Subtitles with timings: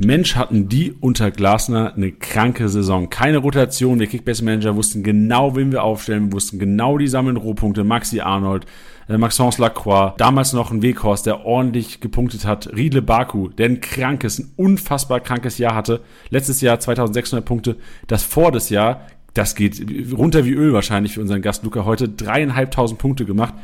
[0.00, 3.10] Mensch, hatten die unter Glasner eine kranke Saison.
[3.10, 3.98] Keine Rotation.
[3.98, 6.26] Wir Kickbase-Manager wussten genau, wen wir aufstellen.
[6.26, 7.82] Wir wussten genau, die sammeln Rohpunkte.
[7.82, 8.64] Maxi Arnold,
[9.08, 12.72] äh, Maxence Lacroix, damals noch ein Weghorst, der ordentlich gepunktet hat.
[12.76, 16.00] Riedle Baku, der ein krankes, ein unfassbar krankes Jahr hatte.
[16.30, 17.76] Letztes Jahr 2600 Punkte.
[18.06, 19.00] Das vor das Jahr,
[19.34, 19.84] das geht
[20.16, 22.08] runter wie Öl wahrscheinlich für unseren Gast Luca heute.
[22.08, 23.54] Dreieinhalbtausend Punkte gemacht.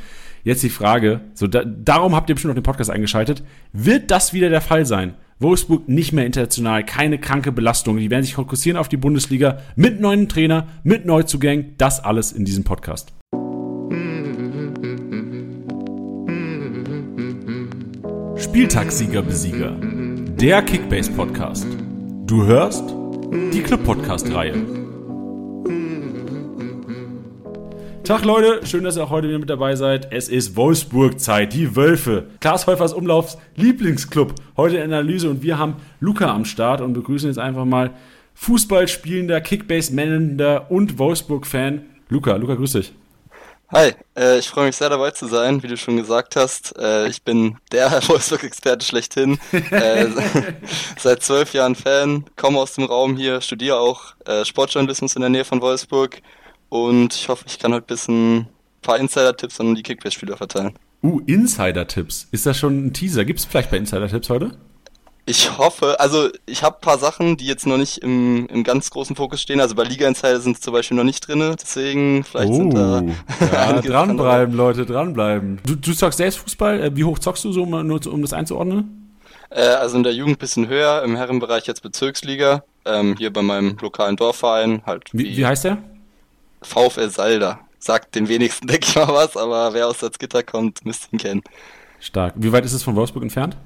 [0.44, 3.42] Jetzt die Frage, so da, darum habt ihr bestimmt noch den Podcast eingeschaltet.
[3.72, 5.14] Wird das wieder der Fall sein?
[5.38, 7.96] Wolfsburg nicht mehr international, keine kranke Belastung.
[7.96, 11.74] Die werden sich fokussieren auf die Bundesliga mit neuen Trainer, mit Neuzugängen.
[11.78, 13.14] Das alles in diesem Podcast.
[18.36, 19.76] Spieltagssieger Besieger.
[19.80, 21.66] Der Kickbase Podcast.
[22.26, 22.84] Du hörst
[23.52, 24.83] die Club Podcast Reihe.
[28.04, 30.12] Tag Leute, schön, dass ihr auch heute wieder mit dabei seid.
[30.12, 32.26] Es ist Wolfsburg-Zeit, die Wölfe.
[32.38, 34.34] Klaas Häufers Umlaufs Lieblingsclub.
[34.58, 37.92] Heute in Analyse und wir haben Luca am Start und begrüßen jetzt einfach mal
[38.34, 41.80] Fußballspielender, Kickbase-Mannender und Wolfsburg-Fan.
[42.10, 42.92] Luca, Luca, grüß dich.
[43.72, 46.76] Hi, äh, ich freue mich sehr dabei zu sein, wie du schon gesagt hast.
[46.78, 49.38] Äh, ich bin der Wolfsburg-Experte schlechthin.
[49.70, 50.08] äh,
[50.98, 55.30] seit zwölf Jahren Fan, komme aus dem Raum hier, studiere auch äh, Sportjournalismus in der
[55.30, 56.20] Nähe von Wolfsburg
[56.74, 58.48] und ich hoffe, ich kann heute ein bisschen ein
[58.82, 60.74] paar Insider-Tipps an die Kickbase-Spieler verteilen.
[61.04, 62.26] Uh, Insider-Tipps.
[62.32, 63.24] Ist das schon ein Teaser?
[63.24, 64.56] Gibt es vielleicht bei Insider-Tipps heute?
[65.24, 68.90] Ich hoffe, also ich habe ein paar Sachen, die jetzt noch nicht im, im ganz
[68.90, 69.60] großen Fokus stehen.
[69.60, 73.02] Also bei Liga Insider sind zum Beispiel noch nicht drin, deswegen vielleicht oh, sind da.
[73.02, 75.60] Oh, ja, dranbleiben, Leute, dranbleiben.
[75.64, 76.82] Du, du zockst selbst Fußball.
[76.82, 79.14] Äh, wie hoch zockst du so, nur um das einzuordnen?
[79.48, 82.64] Äh, also in der Jugend ein bisschen höher, im Herrenbereich jetzt Bezirksliga.
[82.84, 85.04] Ähm, hier bei meinem lokalen Dorfverein halt.
[85.12, 85.78] Wie, wie, wie heißt der?
[86.66, 87.60] VfL Salda.
[87.78, 91.42] Sagt den wenigsten, denke ich mal, was, aber wer aus Salzgitter kommt, müsste ihn kennen.
[92.00, 92.34] Stark.
[92.36, 93.56] Wie weit ist es von Wolfsburg entfernt?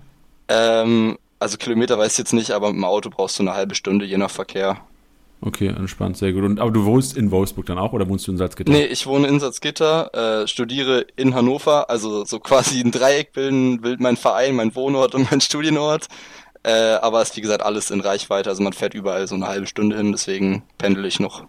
[0.48, 3.74] Ähm, also Kilometer weiß ich jetzt nicht, aber mit dem Auto brauchst du eine halbe
[3.74, 4.78] Stunde, je nach Verkehr.
[5.40, 6.42] Okay, entspannt, sehr gut.
[6.42, 8.72] Und, aber du wohnst in Wolfsburg dann auch oder wohnst du in Salzgitter?
[8.72, 13.80] Nee, ich wohne in Salzgitter, äh, studiere in Hannover, also so quasi ein Dreieck bilden,
[13.80, 16.08] bildet mein Verein, mein Wohnort und mein Studienort.
[16.64, 19.68] Äh, aber ist wie gesagt alles in Reichweite, also man fährt überall so eine halbe
[19.68, 21.44] Stunde hin, deswegen pendel ich noch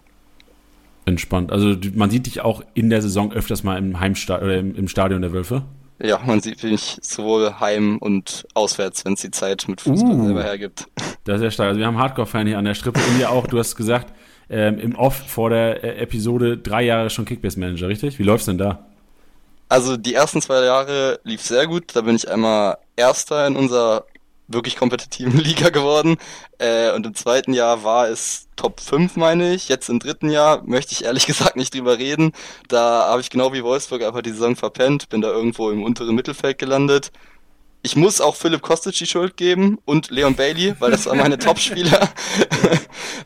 [1.10, 1.52] Entspannt.
[1.52, 5.22] Also man sieht dich auch in der Saison öfters mal im Heimstadion oder im, Stadion
[5.22, 5.64] der Wölfe.
[6.02, 10.26] Ja, man sieht mich sowohl heim und auswärts, wenn es die Zeit mit Fußball uh,
[10.26, 10.88] selber hergibt.
[11.26, 11.68] Das ist ja stark.
[11.68, 14.12] Also wir haben Hardcore-Fan hier an der Strippe und ja auch, du hast gesagt,
[14.50, 18.18] ähm, im Off vor der äh, Episode drei Jahre schon Kickbase-Manager, richtig?
[18.18, 18.88] Wie läuft's denn da?
[19.68, 21.96] Also die ersten zwei Jahre lief sehr gut.
[21.96, 24.06] Da bin ich einmal Erster in unserer
[24.50, 26.18] wirklich kompetitiven Liga geworden.
[26.58, 29.70] Äh, und im zweiten Jahr war es Top 5, meine ich.
[29.70, 32.34] Jetzt im dritten Jahr möchte ich ehrlich gesagt nicht drüber reden.
[32.68, 36.16] Da habe ich genau wie Wolfsburg einfach die Saison verpennt, bin da irgendwo im unteren
[36.16, 37.12] Mittelfeld gelandet.
[37.82, 41.38] Ich muss auch Philipp Kostic die Schuld geben und Leon Bailey, weil das waren meine
[41.40, 42.10] Top-Spieler.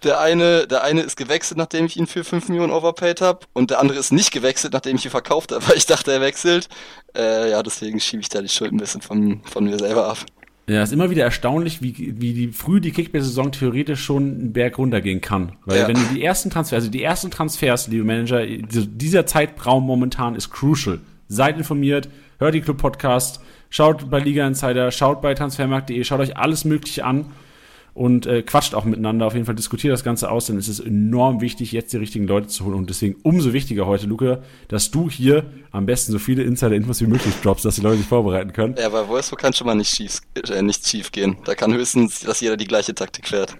[0.04, 3.72] der eine, der eine ist gewechselt, nachdem ich ihn für 5 Millionen overpaid habe, und
[3.72, 6.70] der andere ist nicht gewechselt, nachdem ich ihn verkauft habe, weil ich dachte, er wechselt.
[7.18, 10.20] Äh, ja, deswegen schiebe ich da die Schuld ein bisschen von, von mir selber ab.
[10.68, 14.78] Ja, ist immer wieder erstaunlich, wie, wie die, früh die Kickbase-Saison theoretisch schon einen Berg
[14.78, 15.54] runtergehen kann.
[15.66, 15.88] Weil ja.
[15.88, 20.52] wenn du die ersten Transfers, also die ersten Transfers, liebe Manager, dieser Zeitraum momentan ist
[20.52, 21.00] crucial.
[21.28, 22.08] Seid informiert,
[22.40, 27.26] hört die Club-Podcast, schaut bei Liga Insider, schaut bei transfermarkt.de, schaut euch alles Mögliche an
[27.94, 29.28] und äh, quatscht auch miteinander.
[29.28, 32.28] Auf jeden Fall diskutiert das Ganze aus, denn es ist enorm wichtig, jetzt die richtigen
[32.28, 32.76] Leute zu holen.
[32.76, 37.08] Und deswegen umso wichtiger heute, Luca, dass du hier am besten so viele Insider-Infos wie
[37.08, 38.76] möglich droppst, dass die Leute sich vorbereiten können.
[38.78, 41.38] Ja, bei Wolfsburg kann schon mal nicht schief, äh, nicht schief gehen.
[41.46, 43.56] Da kann höchstens, dass jeder die gleiche Taktik fährt.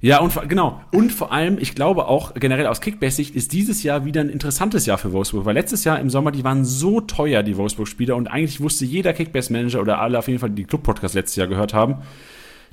[0.00, 0.80] Ja, und genau.
[0.90, 4.84] Und vor allem, ich glaube auch generell aus Kickbase-Sicht ist dieses Jahr wieder ein interessantes
[4.84, 8.26] Jahr für Wolfsburg, weil letztes Jahr im Sommer, die waren so teuer, die Wolfsburg-Spieler, und
[8.26, 11.98] eigentlich wusste jeder Kickbase-Manager oder alle auf jeden Fall, die Club-Podcast letztes Jahr gehört haben,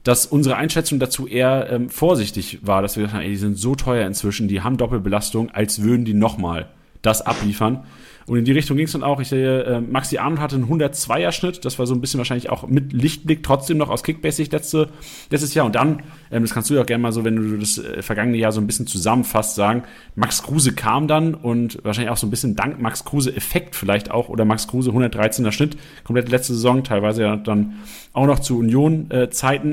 [0.03, 3.57] dass unsere Einschätzung dazu eher ähm, vorsichtig war, dass wir gesagt haben, ey, die sind
[3.57, 6.69] so teuer inzwischen, die haben Doppelbelastung, als würden die nochmal
[7.01, 7.83] das abliefern.
[8.29, 9.19] Und in die Richtung ging es dann auch.
[9.19, 11.65] Ich sehe, äh, Maxi Arnold hatte einen 102er Schnitt.
[11.65, 14.89] Das war so ein bisschen wahrscheinlich auch mit Lichtblick trotzdem noch aus Kickbasic letzte,
[15.31, 15.65] letztes Jahr.
[15.65, 18.03] Und dann, ähm, das kannst du ja auch gerne mal so, wenn du das äh,
[18.03, 19.81] vergangene Jahr so ein bisschen zusammenfasst, sagen,
[20.13, 24.11] Max Kruse kam dann und wahrscheinlich auch so ein bisschen dank Max Kruse Effekt vielleicht
[24.11, 27.79] auch oder Max Kruse 113er Schnitt, komplett letzte Saison, teilweise ja dann
[28.13, 29.27] auch noch zu Union äh,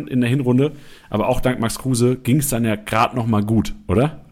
[0.08, 0.72] in der Hinrunde.
[1.10, 4.25] Aber auch dank Max Kruse ging es dann ja gerade noch mal gut, oder?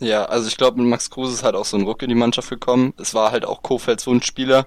[0.00, 2.14] Ja, also ich glaube, mit Max Kruse ist halt auch so ein Ruck in die
[2.14, 2.94] Mannschaft gekommen.
[2.98, 4.66] Es war halt auch Kofelds Wunschspieler,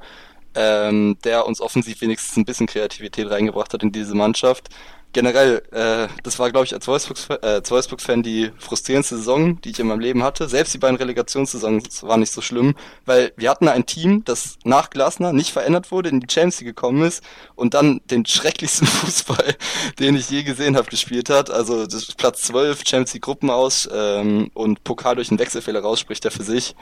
[0.55, 4.69] ähm, der uns offensiv wenigstens ein bisschen Kreativität reingebracht hat in diese Mannschaft.
[5.13, 9.79] Generell, äh, das war, glaube ich, als Wolfsburg-Fan äh, Wolfsburg die frustrierendste Saison, die ich
[9.79, 10.49] in meinem Leben hatte.
[10.49, 12.75] Selbst die beiden Relegationssaisons waren nicht so schlimm,
[13.05, 16.75] weil wir hatten ein Team, das nach Glasner nicht verändert wurde, in die Champions League
[16.75, 17.23] gekommen ist
[17.55, 19.55] und dann den schrecklichsten Fußball,
[19.99, 21.49] den ich je gesehen habe, gespielt hat.
[21.49, 21.85] Also
[22.17, 26.31] Platz 12, Champions League Gruppen aus ähm, und Pokal durch einen Wechselfehler raus, spricht er
[26.31, 26.75] für sich.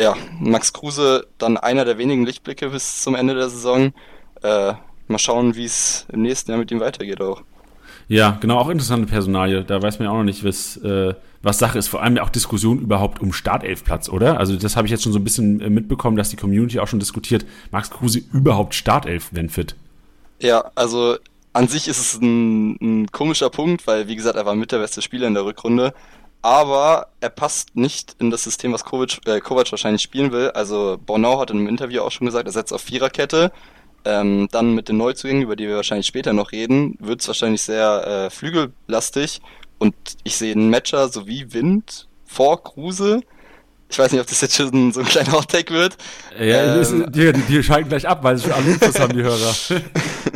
[0.00, 3.92] Ja, Max Kruse dann einer der wenigen Lichtblicke bis zum Ende der Saison.
[4.42, 4.74] Äh,
[5.12, 7.42] mal schauen, wie es im nächsten Jahr mit ihm weitergeht auch.
[8.08, 9.64] Ja, genau, auch interessante Personalie.
[9.64, 11.88] Da weiß man ja auch noch nicht, was, äh, was Sache ist.
[11.88, 14.38] Vor allem ja auch Diskussion überhaupt um Startelfplatz, oder?
[14.38, 16.88] Also das habe ich jetzt schon so ein bisschen äh, mitbekommen, dass die Community auch
[16.88, 17.46] schon diskutiert.
[17.70, 19.76] Max Kruse überhaupt Startelf, wenn fit?
[20.40, 21.16] Ja, also
[21.52, 24.78] an sich ist es ein, ein komischer Punkt, weil, wie gesagt, er war mit der
[24.78, 25.94] beste Spieler in der Rückrunde.
[26.42, 30.50] Aber er passt nicht in das System, was Kovac, äh, Kovac wahrscheinlich spielen will.
[30.50, 33.52] Also Bornau hat in einem Interview auch schon gesagt, er setzt auf Viererkette.
[34.04, 37.62] Ähm, dann mit den Neuzugängen, über die wir wahrscheinlich später noch reden, wird es wahrscheinlich
[37.62, 39.40] sehr äh, flügellastig.
[39.78, 39.94] Und
[40.24, 43.20] ich sehe einen Matcher sowie Wind vor Kruse.
[43.88, 45.96] Ich weiß nicht, ob das jetzt schon so ein kleiner Hot-Take wird.
[46.38, 49.54] Ja, ähm, die, die, schalten gleich ab, weil sie schon alle Infos haben, die Hörer.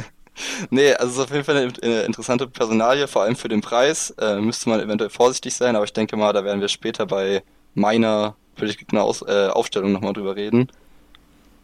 [0.70, 4.10] nee, also es ist auf jeden Fall eine interessante Personalie, vor allem für den Preis.
[4.20, 7.42] Äh, müsste man eventuell vorsichtig sein, aber ich denke mal, da werden wir später bei
[7.74, 10.68] meiner Politiker Aus äh, Aufstellung nochmal drüber reden.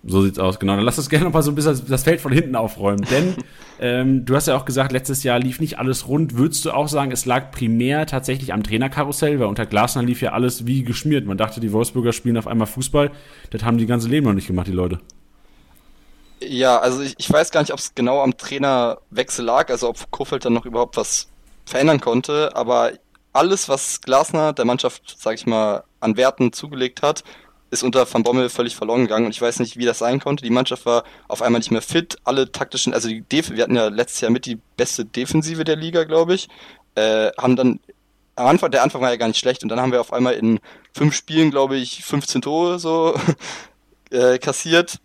[0.04, 0.75] So sieht's aus, genau.
[0.75, 3.06] Dann lass uns gerne noch mal so ein bisschen das Feld von hinten aufräumen.
[3.08, 3.37] Denn
[3.81, 6.37] ähm, du hast ja auch gesagt, letztes Jahr lief nicht alles rund.
[6.37, 10.32] Würdest du auch sagen, es lag primär tatsächlich am Trainerkarussell, weil unter Glasner lief ja
[10.32, 11.26] alles wie geschmiert.
[11.26, 13.12] Man dachte, die Wolfsburger spielen auf einmal Fußball.
[13.50, 14.99] Das haben die ganze Leben noch nicht gemacht, die Leute.
[16.40, 20.10] Ja, also ich, ich weiß gar nicht, ob es genau am Trainerwechsel lag, also ob
[20.10, 21.28] Kofeld dann noch überhaupt was
[21.64, 22.93] verändern konnte, aber
[23.32, 27.22] alles, was Glasner der Mannschaft, sag ich mal, an Werten zugelegt hat,
[27.72, 30.44] ist unter Van Bommel völlig verloren gegangen und ich weiß nicht, wie das sein konnte.
[30.44, 32.19] Die Mannschaft war auf einmal nicht mehr fit.
[32.22, 35.76] Alle taktischen, also die Def wir hatten ja letztes Jahr mit die beste Defensive der
[35.76, 36.48] Liga, glaube ich.
[36.96, 37.80] Äh, haben dann
[38.36, 40.34] am Anfang, der Anfang war ja gar nicht schlecht und dann haben wir auf einmal
[40.34, 40.60] in
[40.94, 43.19] fünf Spielen, glaube ich, 15 Tore so
[44.10, 45.00] äh, kassiert.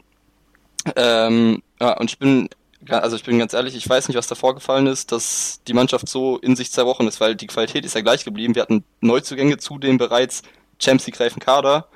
[0.97, 2.49] Ähm, ja, und ich bin,
[2.89, 6.09] also ich bin ganz ehrlich, ich weiß nicht, was da vorgefallen ist, dass die Mannschaft
[6.09, 8.55] so in sich zerbrochen ist, weil die Qualität ist ja gleich geblieben.
[8.55, 10.41] Wir hatten Neuzugänge zu dem bereits
[10.79, 11.87] Champions League reifen Kader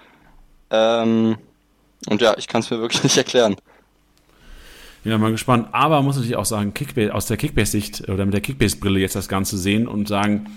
[0.71, 1.38] ähm,
[2.07, 3.56] und ja, ich kann es mir wirklich nicht erklären.
[5.03, 5.68] Ja, mal gespannt.
[5.71, 9.27] Aber muss natürlich auch sagen, Kickbase, aus der Kickbase-Sicht oder mit der Kickbase-Brille jetzt das
[9.27, 10.47] Ganze sehen und sagen,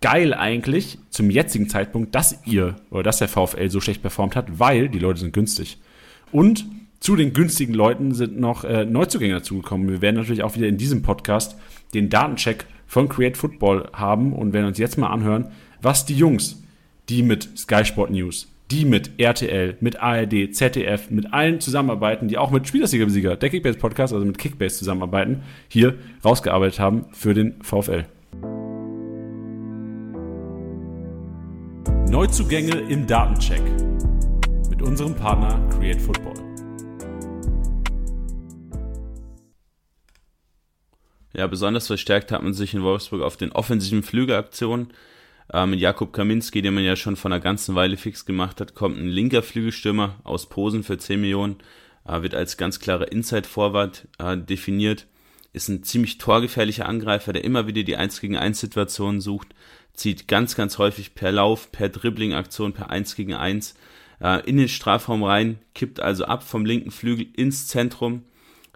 [0.00, 4.58] geil eigentlich zum jetzigen Zeitpunkt, dass ihr oder dass der VfL so schlecht performt hat,
[4.58, 5.78] weil die Leute sind günstig.
[6.30, 6.66] Und
[7.00, 9.88] zu den günstigen Leuten sind noch äh, Neuzugänge dazugekommen.
[9.88, 11.56] Wir werden natürlich auch wieder in diesem Podcast
[11.94, 16.62] den Datencheck von Create Football haben und werden uns jetzt mal anhören, was die Jungs,
[17.08, 22.38] die mit Sky Sport News, die mit RTL, mit ARD, ZDF, mit allen zusammenarbeiten, die
[22.38, 25.94] auch mit Spielersieger-Besieger, der Kickbase Podcast, also mit Kickbase zusammenarbeiten, hier
[26.24, 28.04] rausgearbeitet haben für den VfL.
[32.10, 33.62] Neuzugänge im Datencheck
[34.68, 36.34] mit unserem Partner Create Football.
[41.32, 44.88] Ja, besonders verstärkt hat man sich in Wolfsburg auf den offensiven Flügelaktionen
[45.52, 48.74] äh, mit Jakub Kaminski, den man ja schon vor einer ganzen Weile fix gemacht hat,
[48.74, 51.56] kommt ein linker Flügelstürmer aus Posen für 10 Millionen,
[52.06, 55.06] äh, wird als ganz klarer Inside-Forward äh, definiert,
[55.52, 59.48] ist ein ziemlich torgefährlicher Angreifer, der immer wieder die 1 gegen 1 Situation sucht,
[59.92, 63.74] zieht ganz, ganz häufig per Lauf, per Dribbling-Aktion, per 1 gegen 1
[64.20, 68.24] äh, in den Strafraum rein, kippt also ab vom linken Flügel ins Zentrum,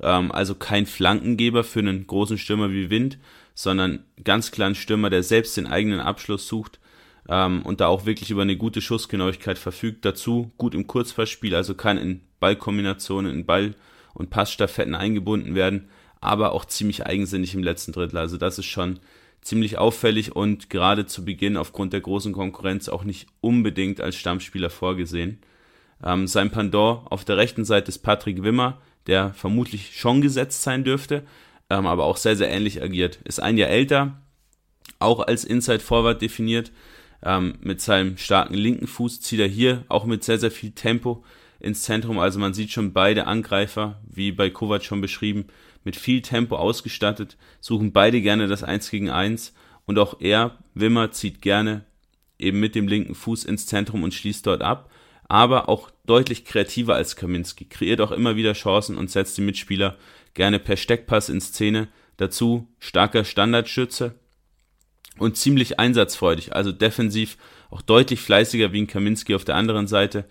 [0.01, 3.19] ähm, also kein Flankengeber für einen großen Stürmer wie Wind,
[3.59, 6.79] sondern ganz klar ein Stürmer, der selbst den eigenen Abschluss sucht
[7.29, 10.05] ähm, und da auch wirklich über eine gute Schussgenauigkeit verfügt.
[10.05, 13.75] Dazu gut im Kurzpassspiel, also kann in Ballkombinationen, in Ball-
[14.15, 15.89] und Passstaffetten eingebunden werden,
[16.21, 18.19] aber auch ziemlich eigensinnig im letzten Drittel.
[18.19, 19.01] Also das ist schon
[19.41, 24.71] ziemlich auffällig und gerade zu Beginn aufgrund der großen Konkurrenz auch nicht unbedingt als Stammspieler
[24.71, 25.41] vorgesehen.
[26.05, 30.85] Ähm, sein Pandor auf der rechten Seite ist Patrick Wimmer, der vermutlich schon gesetzt sein
[30.85, 31.25] dürfte,
[31.71, 33.19] ähm, aber auch sehr, sehr ähnlich agiert.
[33.25, 34.21] Ist ein Jahr älter,
[34.99, 36.73] auch als Inside Forward definiert.
[37.23, 41.25] Ähm, mit seinem starken linken Fuß zieht er hier auch mit sehr, sehr viel Tempo
[41.61, 42.19] ins Zentrum.
[42.19, 45.47] Also man sieht schon beide Angreifer, wie bei Kovac schon beschrieben,
[45.85, 49.55] mit viel Tempo ausgestattet, suchen beide gerne das 1 gegen 1
[49.87, 51.85] und auch er, Wimmer, zieht gerne
[52.39, 54.91] eben mit dem linken Fuß ins Zentrum und schließt dort ab,
[55.29, 59.97] aber auch deutlich kreativer als Kaminski, kreiert auch immer wieder Chancen und setzt die Mitspieler
[60.35, 61.89] gerne per Steckpass in Szene.
[62.17, 64.15] Dazu starker Standardschütze
[65.19, 67.37] und ziemlich einsatzfreudig, also defensiv
[67.71, 70.25] auch deutlich fleißiger wie ein Kaminski auf der anderen Seite.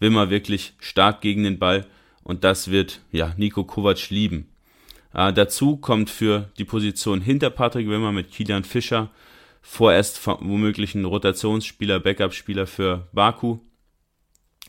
[0.00, 1.86] Wimmer wirklich stark gegen den Ball
[2.22, 4.48] und das wird ja Nico Kovac lieben.
[5.12, 9.10] Äh, dazu kommt für die Position hinter Patrick Wimmer mit Kilian Fischer
[9.64, 13.58] vorerst womöglich ein Rotationsspieler, Backup-Spieler für Baku.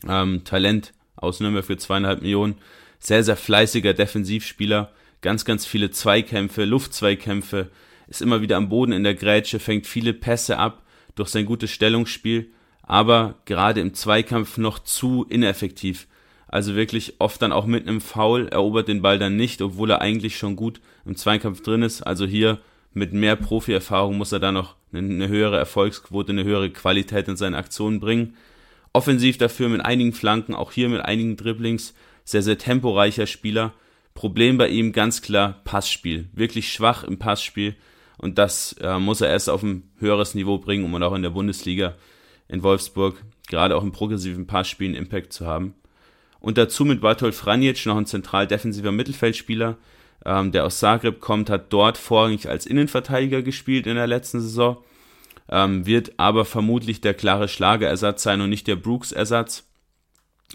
[0.08, 2.56] Ähm, Talent aus Nürnberg für zweieinhalb Millionen.
[2.98, 4.92] Sehr, sehr fleißiger Defensivspieler.
[5.20, 7.70] Ganz, ganz viele Zweikämpfe, Luftzweikämpfe.
[8.08, 10.82] Ist immer wieder am Boden in der Grätsche, fängt viele Pässe ab
[11.14, 12.50] durch sein gutes Stellungsspiel.
[12.82, 16.06] Aber gerade im Zweikampf noch zu ineffektiv.
[16.48, 20.00] Also wirklich oft dann auch mit einem Foul erobert den Ball dann nicht, obwohl er
[20.00, 22.02] eigentlich schon gut im Zweikampf drin ist.
[22.02, 22.60] Also hier
[22.94, 27.54] mit mehr Profi-Erfahrung muss er da noch eine höhere Erfolgsquote, eine höhere Qualität in seinen
[27.54, 28.36] Aktionen bringen.
[28.92, 31.94] Offensiv dafür mit einigen Flanken, auch hier mit einigen Dribblings,
[32.26, 33.72] sehr, sehr temporeicher Spieler.
[34.12, 36.28] Problem bei ihm ganz klar Passspiel.
[36.34, 37.76] Wirklich schwach im Passspiel.
[38.18, 41.30] Und das äh, muss er erst auf ein höheres Niveau bringen, um auch in der
[41.30, 41.94] Bundesliga
[42.48, 45.74] in Wolfsburg gerade auch im progressiven Passspiel einen Impact zu haben.
[46.40, 49.76] Und dazu mit Bartol Franjic noch ein zentral defensiver Mittelfeldspieler,
[50.24, 54.78] ähm, der aus Zagreb kommt, hat dort vorrangig als Innenverteidiger gespielt in der letzten Saison,
[55.48, 59.64] ähm, wird aber vermutlich der klare Schlagerersatz sein und nicht der Brooks-Ersatz.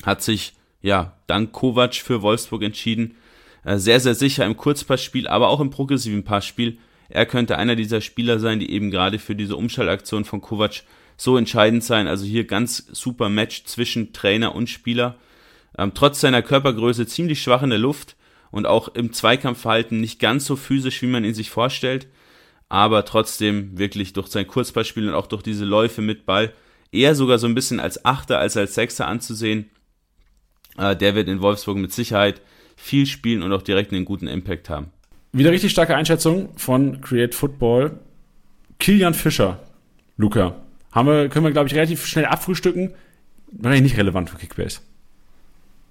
[0.03, 3.15] Hat sich, ja, dank Kovac für Wolfsburg entschieden.
[3.63, 6.77] Äh, sehr, sehr sicher im Kurzpassspiel, aber auch im progressiven Passspiel.
[7.09, 10.83] Er könnte einer dieser Spieler sein, die eben gerade für diese Umschaltaktion von Kovac
[11.17, 12.07] so entscheidend sein.
[12.07, 15.15] Also hier ganz super Match zwischen Trainer und Spieler.
[15.77, 18.15] Ähm, trotz seiner Körpergröße ziemlich schwach in der Luft,
[18.51, 22.07] und auch im Zweikampfverhalten nicht ganz so physisch, wie man ihn sich vorstellt,
[22.69, 26.53] aber trotzdem wirklich durch sein Kurzballspiel und auch durch diese Läufe mit Ball
[26.91, 29.69] eher sogar so ein bisschen als Achter als als Sechser anzusehen.
[30.77, 32.41] Äh, der wird in Wolfsburg mit Sicherheit
[32.75, 34.87] viel spielen und auch direkt einen guten Impact haben.
[35.33, 37.99] Wieder richtig starke Einschätzung von Create Football.
[38.79, 39.59] Kilian Fischer,
[40.17, 40.55] Luca,
[40.91, 42.93] haben wir, können wir, glaube ich, relativ schnell abfrühstücken.
[43.51, 44.81] Wahrscheinlich nicht relevant für Kickbase.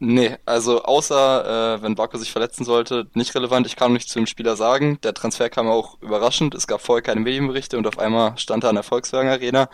[0.02, 3.66] Nee, also außer äh, wenn Baku sich verletzen sollte, nicht relevant.
[3.66, 4.98] Ich kann nichts zu dem Spieler sagen.
[5.02, 6.54] Der Transfer kam auch überraschend.
[6.54, 9.68] Es gab vorher keine Medienberichte und auf einmal stand er an der Volkswagen Arena.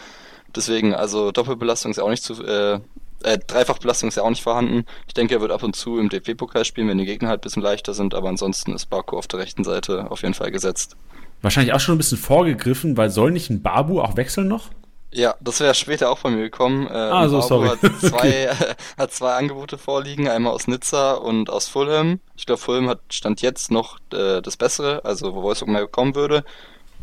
[0.54, 2.80] Deswegen, also Doppelbelastung ist ja auch nicht zu, äh,
[3.26, 4.84] äh, Dreifachbelastung ist ja auch nicht vorhanden.
[5.08, 7.42] Ich denke, er wird ab und zu im DFB-Pokal spielen, wenn die Gegner halt ein
[7.42, 10.96] bisschen leichter sind, aber ansonsten ist Baku auf der rechten Seite auf jeden Fall gesetzt.
[11.42, 14.70] Wahrscheinlich auch schon ein bisschen vorgegriffen, weil soll nicht ein Babu auch wechseln noch?
[15.12, 16.86] Ja, das wäre später auch von mir gekommen.
[16.86, 17.68] Äh, ah, so, sorry.
[17.68, 18.50] Hat zwei, okay.
[18.98, 22.20] hat zwei Angebote vorliegen, einmal aus Nizza und aus Fulham.
[22.36, 26.14] Ich glaube, Fulham hat Stand jetzt noch äh, das Bessere, also wo Wolfsburg mehr kommen
[26.14, 26.44] würde.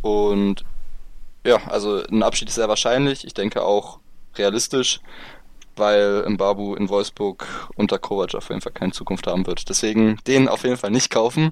[0.01, 0.63] Und
[1.45, 3.25] ja, also ein Abschied ist sehr wahrscheinlich.
[3.25, 3.99] Ich denke auch
[4.37, 4.99] realistisch,
[5.75, 9.69] weil Mbabu in Wolfsburg unter Kovac auf jeden Fall keine Zukunft haben wird.
[9.69, 11.51] Deswegen den auf jeden Fall nicht kaufen.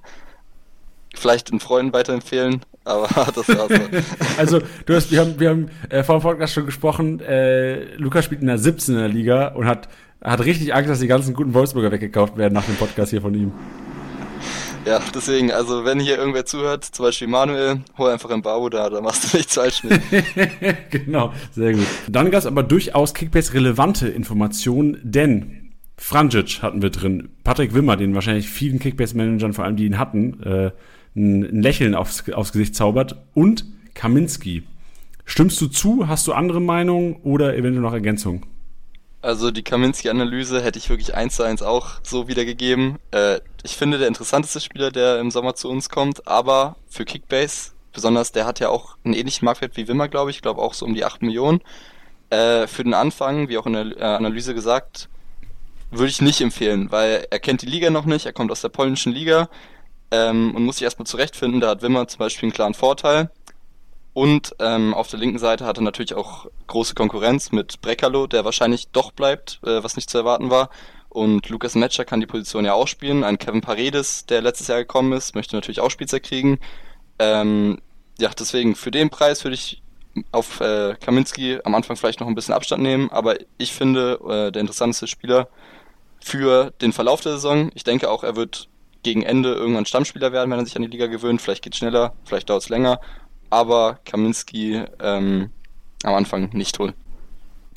[1.13, 3.71] Vielleicht einen Freunden weiterempfehlen, aber das war's.
[4.37, 8.25] also, du hast, wir haben, wir haben äh, vor dem Podcast schon gesprochen, äh, Lukas
[8.25, 9.89] spielt in der 17er Liga und hat,
[10.23, 13.33] hat richtig Angst, dass die ganzen guten Wolfsburger weggekauft werden nach dem Podcast hier von
[13.33, 13.51] ihm.
[14.85, 18.89] Ja, deswegen, also wenn hier irgendwer zuhört, zum Beispiel Manuel, hol einfach ein Bau da,
[18.89, 20.01] da machst du nichts falsch mit.
[20.89, 21.85] genau, sehr gut.
[22.07, 28.15] Dann gab es aber durchaus Kickbase-relevante Informationen, denn Franjic hatten wir drin, Patrick Wimmer, den
[28.15, 30.71] wahrscheinlich vielen Kickbase-Managern, vor allem die ihn hatten, äh,
[31.15, 33.17] ein Lächeln aufs, aufs Gesicht zaubert.
[33.35, 34.63] Und Kaminski.
[35.25, 36.07] Stimmst du zu?
[36.07, 38.45] Hast du andere Meinungen oder eventuell noch Ergänzungen?
[39.21, 42.97] Also die Kaminski-Analyse hätte ich wirklich eins zu eins auch so wiedergegeben.
[43.11, 47.71] Äh, ich finde der interessanteste Spieler, der im Sommer zu uns kommt, aber für Kickbase,
[47.93, 50.73] besonders der hat ja auch einen ähnlichen Marktwert wie Wimmer, glaube ich, ich glaube auch
[50.73, 51.61] so um die 8 Millionen.
[52.31, 55.07] Äh, für den Anfang, wie auch in der äh, Analyse gesagt,
[55.91, 58.69] würde ich nicht empfehlen, weil er kennt die Liga noch nicht, er kommt aus der
[58.69, 59.49] polnischen Liga,
[60.11, 61.61] ähm, und muss sich erstmal zurechtfinden.
[61.61, 63.31] Da hat Wimmer zum Beispiel einen klaren Vorteil.
[64.13, 68.43] Und ähm, auf der linken Seite hat er natürlich auch große Konkurrenz mit Brekalo, der
[68.43, 70.69] wahrscheinlich doch bleibt, äh, was nicht zu erwarten war.
[71.07, 73.23] Und Lukas Metscher kann die Position ja auch spielen.
[73.23, 76.59] Ein Kevin Paredes, der letztes Jahr gekommen ist, möchte natürlich auch Spielzeit kriegen.
[77.19, 77.79] Ähm,
[78.19, 79.81] ja, deswegen für den Preis würde ich
[80.31, 84.51] auf äh, Kaminski am Anfang vielleicht noch ein bisschen Abstand nehmen, aber ich finde äh,
[84.51, 85.47] der interessanteste Spieler
[86.19, 87.71] für den Verlauf der Saison.
[87.75, 88.67] Ich denke auch, er wird
[89.03, 91.41] gegen Ende irgendwann Stammspieler werden, wenn er sich an die Liga gewöhnt.
[91.41, 92.99] Vielleicht geht es schneller, vielleicht dauert es länger.
[93.51, 95.51] Aber Kaminski ähm,
[96.03, 96.93] am Anfang nicht holen.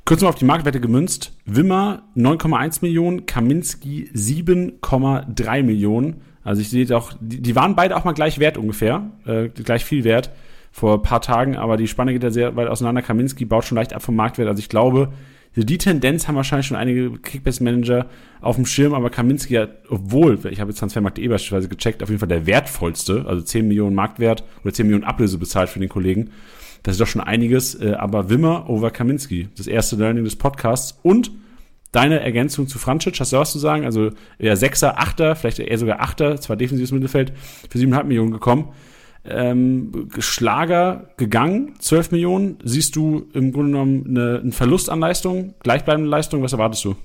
[0.07, 1.33] Kurz mal auf die Marktwerte gemünzt.
[1.45, 6.23] Wimmer 9,1 Millionen, Kaminski 7,3 Millionen.
[6.43, 9.85] Also ich sehe auch, die, die, waren beide auch mal gleich wert ungefähr, äh, gleich
[9.85, 10.31] viel wert
[10.73, 13.01] vor ein paar Tagen, aber die Spanne geht ja sehr weit auseinander.
[13.01, 14.49] Kaminski baut schon leicht ab vom Marktwert.
[14.49, 15.13] Also ich glaube,
[15.63, 18.07] die Tendenz haben wahrscheinlich schon einige Kickbase-Manager
[18.41, 22.19] auf dem Schirm, aber Kaminski ja, obwohl, ich habe jetzt Transfermarkt.de beispielsweise gecheckt, auf jeden
[22.19, 26.31] Fall der wertvollste, also 10 Millionen Marktwert oder 10 Millionen Ablöse bezahlt für den Kollegen.
[26.83, 30.99] Das ist doch schon einiges, äh, aber Wimmer over Kaminski, das erste Learning des Podcasts
[31.03, 31.31] und
[31.95, 33.85] Deine Ergänzung zu Frančić, hast du was zu sagen?
[33.85, 37.33] Also eher Sechser, Achter, vielleicht eher sogar Achter, zwar defensives Mittelfeld,
[37.71, 38.71] für 7,5 Millionen gekommen.
[39.27, 42.59] Ähm, Schlager gegangen, 12 Millionen.
[42.63, 46.43] Siehst du im Grunde genommen eine, einen Verlust an Leistung, gleichbleibende Leistung?
[46.43, 46.97] Was erwartest du?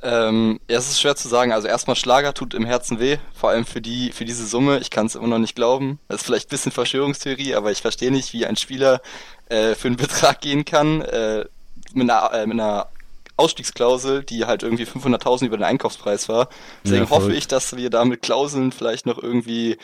[0.00, 1.52] Ähm, ja, es ist schwer zu sagen.
[1.52, 4.78] Also erstmal Schlager tut im Herzen weh, vor allem für die für diese Summe.
[4.78, 5.98] Ich kann es immer noch nicht glauben.
[6.08, 9.00] Das ist vielleicht ein bisschen Verschwörungstheorie, aber ich verstehe nicht, wie ein Spieler
[9.48, 11.46] äh, für einen Betrag gehen kann äh,
[11.94, 12.88] mit, einer, äh, mit einer
[13.36, 16.48] Ausstiegsklausel, die halt irgendwie 500.000 über den Einkaufspreis war.
[16.84, 19.78] Deswegen ja, hoffe ich, dass wir da mit Klauseln vielleicht noch irgendwie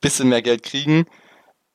[0.00, 1.06] bisschen mehr Geld kriegen.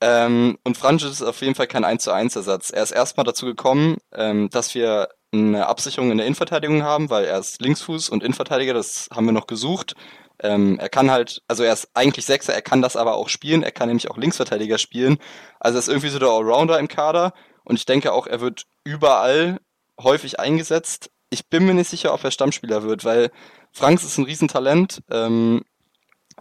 [0.01, 2.69] Ähm, und Francis ist auf jeden Fall kein 1 zu 1 Ersatz.
[2.69, 7.25] Er ist erstmal dazu gekommen, ähm, dass wir eine Absicherung in der Innenverteidigung haben, weil
[7.25, 9.95] er ist Linksfuß und Innenverteidiger, das haben wir noch gesucht.
[10.39, 13.63] Ähm, er kann halt, also er ist eigentlich Sechser, er kann das aber auch spielen,
[13.63, 15.17] er kann nämlich auch Linksverteidiger spielen.
[15.59, 18.65] Also er ist irgendwie so der Allrounder im Kader und ich denke auch, er wird
[18.83, 19.59] überall
[20.01, 21.09] häufig eingesetzt.
[21.29, 23.31] Ich bin mir nicht sicher, ob er Stammspieler wird, weil
[23.71, 25.01] Franks ist ein Riesentalent.
[25.09, 25.63] Ähm,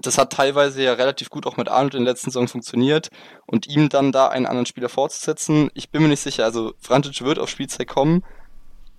[0.01, 3.11] das hat teilweise ja relativ gut auch mit Arnold in der letzten Saison funktioniert
[3.47, 6.45] und ihm dann da einen anderen Spieler fortzusetzen, ich bin mir nicht sicher.
[6.45, 8.25] Also Frantic wird auf Spielzeit kommen,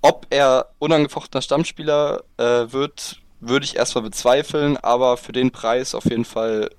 [0.02, 6.06] ob er unangefochtener Stammspieler äh, wird, würde ich erstmal bezweifeln, aber für den Preis auf
[6.06, 6.70] jeden Fall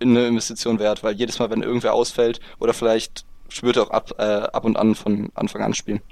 [0.00, 3.24] eine Investition wert, weil jedes Mal, wenn irgendwer ausfällt oder vielleicht
[3.60, 6.02] wird er auch ab, äh, ab und an von Anfang an spielen.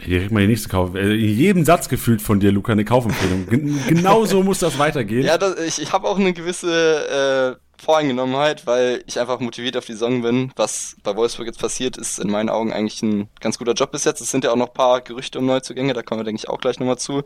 [0.00, 0.94] Direkt mal die nächste Kauf.
[0.94, 3.46] Äh, in jedem Satz gefühlt von dir, Luca, eine Kaufempfehlung.
[3.88, 5.24] genau so muss das weitergehen.
[5.24, 9.86] Ja, das, ich, ich habe auch eine gewisse äh, Voreingenommenheit, weil ich einfach motiviert auf
[9.86, 10.52] die Saison bin.
[10.56, 14.04] Was bei Wolfsburg jetzt passiert, ist in meinen Augen eigentlich ein ganz guter Job bis
[14.04, 14.20] jetzt.
[14.20, 16.48] Es sind ja auch noch ein paar Gerüchte um Neuzugänge, da kommen wir, denke ich,
[16.48, 17.22] auch gleich nochmal zu.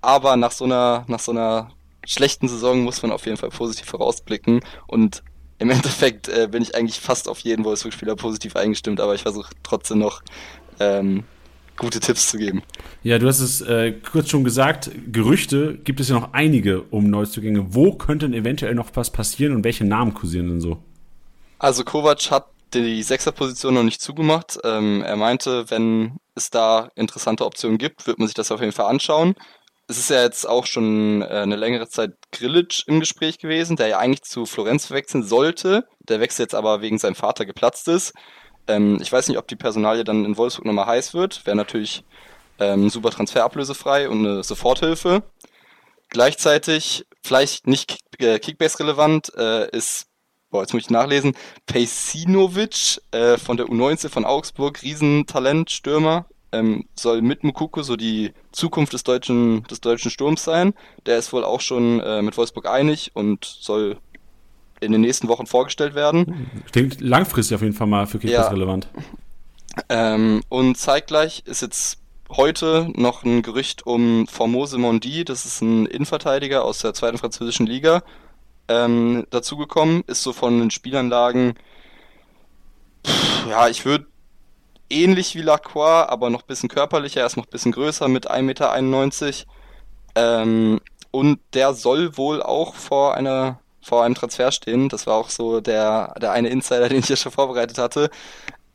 [0.00, 1.70] Aber nach so einer, nach so einer
[2.04, 5.22] schlechten Saison muss man auf jeden Fall positiv vorausblicken und
[5.58, 9.52] im Endeffekt äh, bin ich eigentlich fast auf jeden Wolfsburg-Spieler positiv eingestimmt, aber ich versuche
[9.62, 10.22] trotzdem noch
[10.80, 11.24] ähm,
[11.78, 12.62] gute Tipps zu geben.
[13.02, 17.08] Ja, du hast es äh, kurz schon gesagt, Gerüchte gibt es ja noch einige um
[17.08, 17.74] Neuzugänge.
[17.74, 20.78] Wo könnte denn eventuell noch was passieren und welche Namen kursieren denn so?
[21.58, 24.58] Also Kovac hat die Sechserposition noch nicht zugemacht.
[24.64, 28.72] Ähm, er meinte, wenn es da interessante Optionen gibt, wird man sich das auf jeden
[28.72, 29.34] Fall anschauen.
[29.90, 33.88] Es ist ja jetzt auch schon äh, eine längere Zeit Grillitsch im Gespräch gewesen, der
[33.88, 35.86] ja eigentlich zu Florenz wechseln sollte.
[36.00, 38.12] Der Wechsel jetzt aber wegen seinem Vater geplatzt ist.
[38.68, 41.44] Ähm, ich weiß nicht, ob die Personalie dann in Wolfsburg nochmal heiß wird.
[41.46, 42.04] Wäre natürlich
[42.58, 45.22] ähm, super transferablösefrei und eine Soforthilfe.
[46.10, 50.06] Gleichzeitig, vielleicht nicht äh, Kickbase-relevant, äh, ist,
[50.50, 51.34] boah, jetzt muss ich nachlesen,
[51.66, 58.32] Pejsinovic äh, von der U19 von Augsburg, Riesentalent, Stürmer, ähm, soll mit Mukoko so die
[58.52, 60.72] Zukunft des deutschen, des deutschen Sturms sein.
[61.04, 63.98] Der ist wohl auch schon äh, mit Wolfsburg einig und soll
[64.80, 66.50] in den nächsten Wochen vorgestellt werden.
[66.72, 68.48] Klingt langfristig auf jeden Fall mal für Kickers ja.
[68.48, 68.88] relevant.
[69.88, 71.98] Ähm, und zeitgleich ist jetzt
[72.30, 77.66] heute noch ein Gerücht um Formose Mondi, das ist ein Innenverteidiger aus der zweiten französischen
[77.66, 78.02] Liga,
[78.68, 80.04] ähm, dazugekommen.
[80.06, 81.54] Ist so von den Spielanlagen,
[83.06, 84.06] pff, ja, ich würde
[84.90, 88.30] ähnlich wie Lacroix, aber noch ein bisschen körperlicher, er ist noch ein bisschen größer mit
[88.30, 89.34] 1,91 Meter.
[90.14, 94.88] Ähm, und der soll wohl auch vor einer vor einem Transfer stehen.
[94.88, 98.10] Das war auch so der, der eine Insider, den ich hier schon vorbereitet hatte.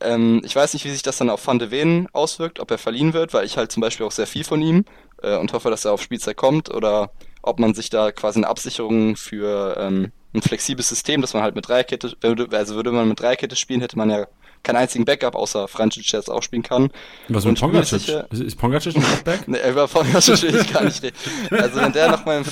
[0.00, 2.78] Ähm, ich weiß nicht, wie sich das dann auf Van de Ven auswirkt, ob er
[2.78, 4.84] verliehen wird, weil ich halt zum Beispiel auch sehr viel von ihm
[5.22, 7.10] äh, und hoffe, dass er auf Spielzeit kommt oder
[7.42, 11.54] ob man sich da quasi eine Absicherung für ähm, ein flexibles System, dass man halt
[11.54, 14.26] mit Dreierkette, also würde man mit Dreierkette spielen, hätte man ja
[14.64, 16.90] keinen einzigen Backup, außer Francic, der es auch spielen kann.
[17.28, 18.00] Was mit Pongacic?
[18.00, 19.40] Sicher, ist Pongacic ein Backback?
[19.48, 21.16] nee, über Pongacic will ich gar nicht reden.
[21.50, 22.46] Also wenn der nochmal im,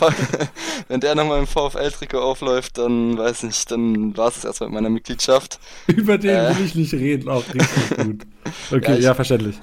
[0.89, 4.75] wenn der noch mal im VfL-Trikot aufläuft, dann weiß nicht, dann war es erstmal mit
[4.75, 5.59] meiner Mitgliedschaft.
[5.89, 8.23] Über den äh, will ich nicht reden, auch richtig gut.
[8.71, 9.57] Okay, ja, ich, ja verständlich.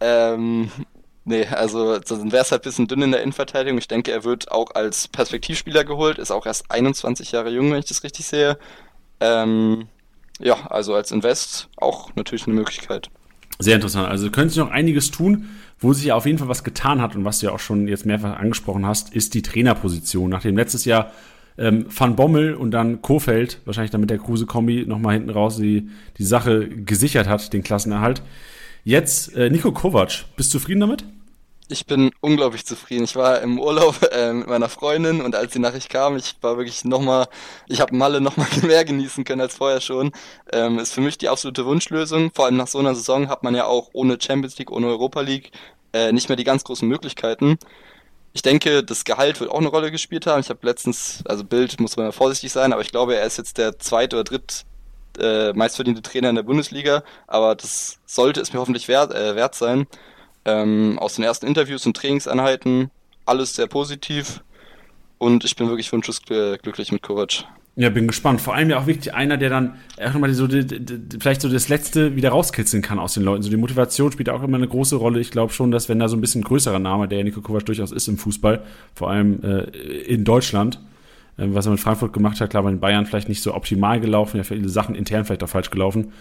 [0.00, 0.70] Ähm,
[1.24, 3.78] Nee, also dann wäre es halt ein bisschen dünn in der Innenverteidigung.
[3.78, 7.78] Ich denke, er wird auch als Perspektivspieler geholt, ist auch erst 21 Jahre jung, wenn
[7.78, 8.58] ich das richtig sehe.
[9.20, 9.86] Ähm,
[10.40, 13.10] ja, also als Invest auch natürlich eine Möglichkeit.
[13.58, 14.08] Sehr interessant.
[14.08, 15.48] Also können Sie noch einiges tun.
[15.82, 17.88] Wo sich ja auf jeden Fall was getan hat und was du ja auch schon
[17.88, 20.28] jetzt mehrfach angesprochen hast, ist die Trainerposition.
[20.28, 21.10] Nachdem letztes Jahr
[21.56, 25.88] ähm, Van Bommel und dann Kofeld, wahrscheinlich dann mit der Kruse-Kombi, nochmal hinten raus die,
[26.18, 28.22] die Sache gesichert hat, den Klassenerhalt.
[28.84, 31.04] Jetzt äh, Nico Kovac, bist du zufrieden damit?
[31.72, 33.04] Ich bin unglaublich zufrieden.
[33.04, 36.56] Ich war im Urlaub äh, mit meiner Freundin und als die Nachricht kam, ich war
[36.56, 37.28] wirklich nochmal,
[37.68, 40.10] ich habe Malle nochmal mehr genießen können als vorher schon.
[40.52, 42.32] Ähm, ist für mich die absolute Wunschlösung.
[42.34, 45.20] Vor allem nach so einer Saison hat man ja auch ohne Champions League, ohne Europa
[45.20, 45.52] League
[45.92, 47.56] äh, nicht mehr die ganz großen Möglichkeiten.
[48.32, 50.40] Ich denke, das Gehalt wird auch eine Rolle gespielt haben.
[50.40, 53.38] Ich habe letztens, also Bild muss man ja vorsichtig sein, aber ich glaube, er ist
[53.38, 54.64] jetzt der zweite oder dritt
[55.20, 57.04] äh, meistverdiente Trainer in der Bundesliga.
[57.28, 59.86] Aber das sollte es mir hoffentlich wert, äh, wert sein
[60.44, 62.90] ähm, aus den ersten Interviews und Trainingseinheiten
[63.26, 64.42] alles sehr positiv
[65.18, 67.44] und ich bin wirklich wunschlos glücklich mit Kovac.
[67.76, 68.40] Ja, bin gespannt.
[68.40, 71.48] Vor allem ja auch wirklich einer, der dann auch nochmal so die, die, vielleicht so
[71.48, 73.42] das Letzte wieder rauskitzeln kann aus den Leuten.
[73.42, 75.20] So die Motivation spielt auch immer eine große Rolle.
[75.20, 77.92] Ich glaube schon, dass wenn da so ein bisschen größerer Name, der Nico Kovac durchaus
[77.92, 79.62] ist im Fußball, vor allem äh,
[80.02, 80.80] in Deutschland,
[81.36, 84.36] was er mit Frankfurt gemacht hat, klar, bei den Bayern vielleicht nicht so optimal gelaufen,
[84.36, 86.12] ja viele Sachen intern vielleicht auch falsch gelaufen.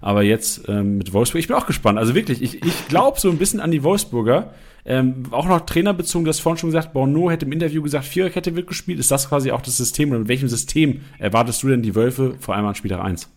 [0.00, 1.98] Aber jetzt ähm, mit Wolfsburg, ich bin auch gespannt.
[1.98, 4.52] Also wirklich, ich, ich glaube so ein bisschen an die Wolfsburger.
[4.84, 8.56] Ähm, auch noch trainerbezogen, du hast vorhin schon gesagt, Borno hätte im Interview gesagt, Viererkette
[8.56, 8.98] wird gespielt.
[8.98, 10.10] Ist das quasi auch das System?
[10.10, 13.28] Oder mit welchem System erwartest du denn die Wölfe vor allem an Spieltag 1?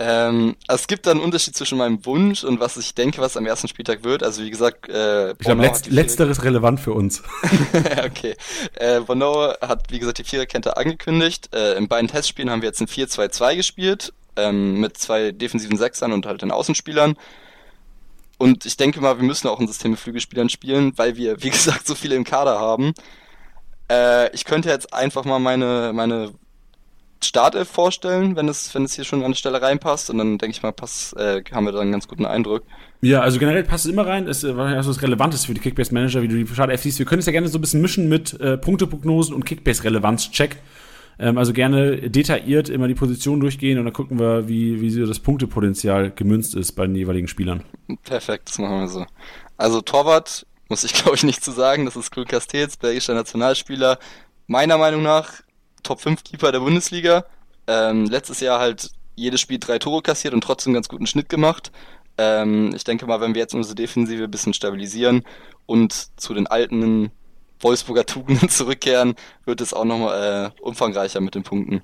[0.00, 3.36] Ähm, also es gibt da einen Unterschied zwischen meinem Wunsch und was ich denke, was
[3.36, 4.22] am ersten Spieltag wird.
[4.22, 7.20] Also wie gesagt, äh, ich glaube, letzt, letzteres relevant für uns.
[8.06, 8.36] okay.
[8.74, 11.52] Äh, Bono hat, wie gesagt, die Viererkette angekündigt.
[11.52, 16.12] Äh, in beiden Testspielen haben wir jetzt ein 4-2-2 gespielt, ähm, mit zwei defensiven Sechsern
[16.12, 17.16] und halt den Außenspielern.
[18.38, 21.50] Und ich denke mal, wir müssen auch ein System mit Flügelspielern spielen, weil wir, wie
[21.50, 22.94] gesagt, so viele im Kader haben.
[23.90, 26.34] Äh, ich könnte jetzt einfach mal meine, meine
[27.22, 30.10] Startelf vorstellen, wenn es, wenn es hier schon an die Stelle reinpasst.
[30.10, 32.62] Und dann denke ich mal, pass, äh, haben wir da einen ganz guten Eindruck.
[33.00, 34.26] Ja, also generell passt es immer rein.
[34.26, 36.98] Ist äh, also das Relevantes für die Kickbase-Manager, wie du die Startelf siehst.
[36.98, 40.56] Wir können es ja gerne so ein bisschen mischen mit äh, Punkteprognosen und Kickbase-Relevanz-Check.
[41.18, 45.04] Ähm, also gerne detailliert immer die Position durchgehen und dann gucken wir, wie, wie so
[45.06, 47.64] das Punktepotenzial gemünzt ist bei den jeweiligen Spielern.
[48.04, 49.06] Perfekt, das machen wir so.
[49.56, 53.98] Also Torwart, muss ich glaube ich nicht zu sagen, das ist Krul Castells, belgischer Nationalspieler.
[54.46, 55.42] Meiner Meinung nach
[55.88, 57.24] Top 5 Keeper der Bundesliga.
[57.66, 61.72] Ähm, letztes Jahr halt jedes Spiel drei Tore kassiert und trotzdem ganz guten Schnitt gemacht.
[62.18, 65.22] Ähm, ich denke mal, wenn wir jetzt unsere Defensive ein bisschen stabilisieren
[65.64, 67.10] und zu den alten
[67.60, 69.14] Wolfsburger Tugenden zurückkehren,
[69.46, 71.80] wird es auch nochmal äh, umfangreicher mit den Punkten.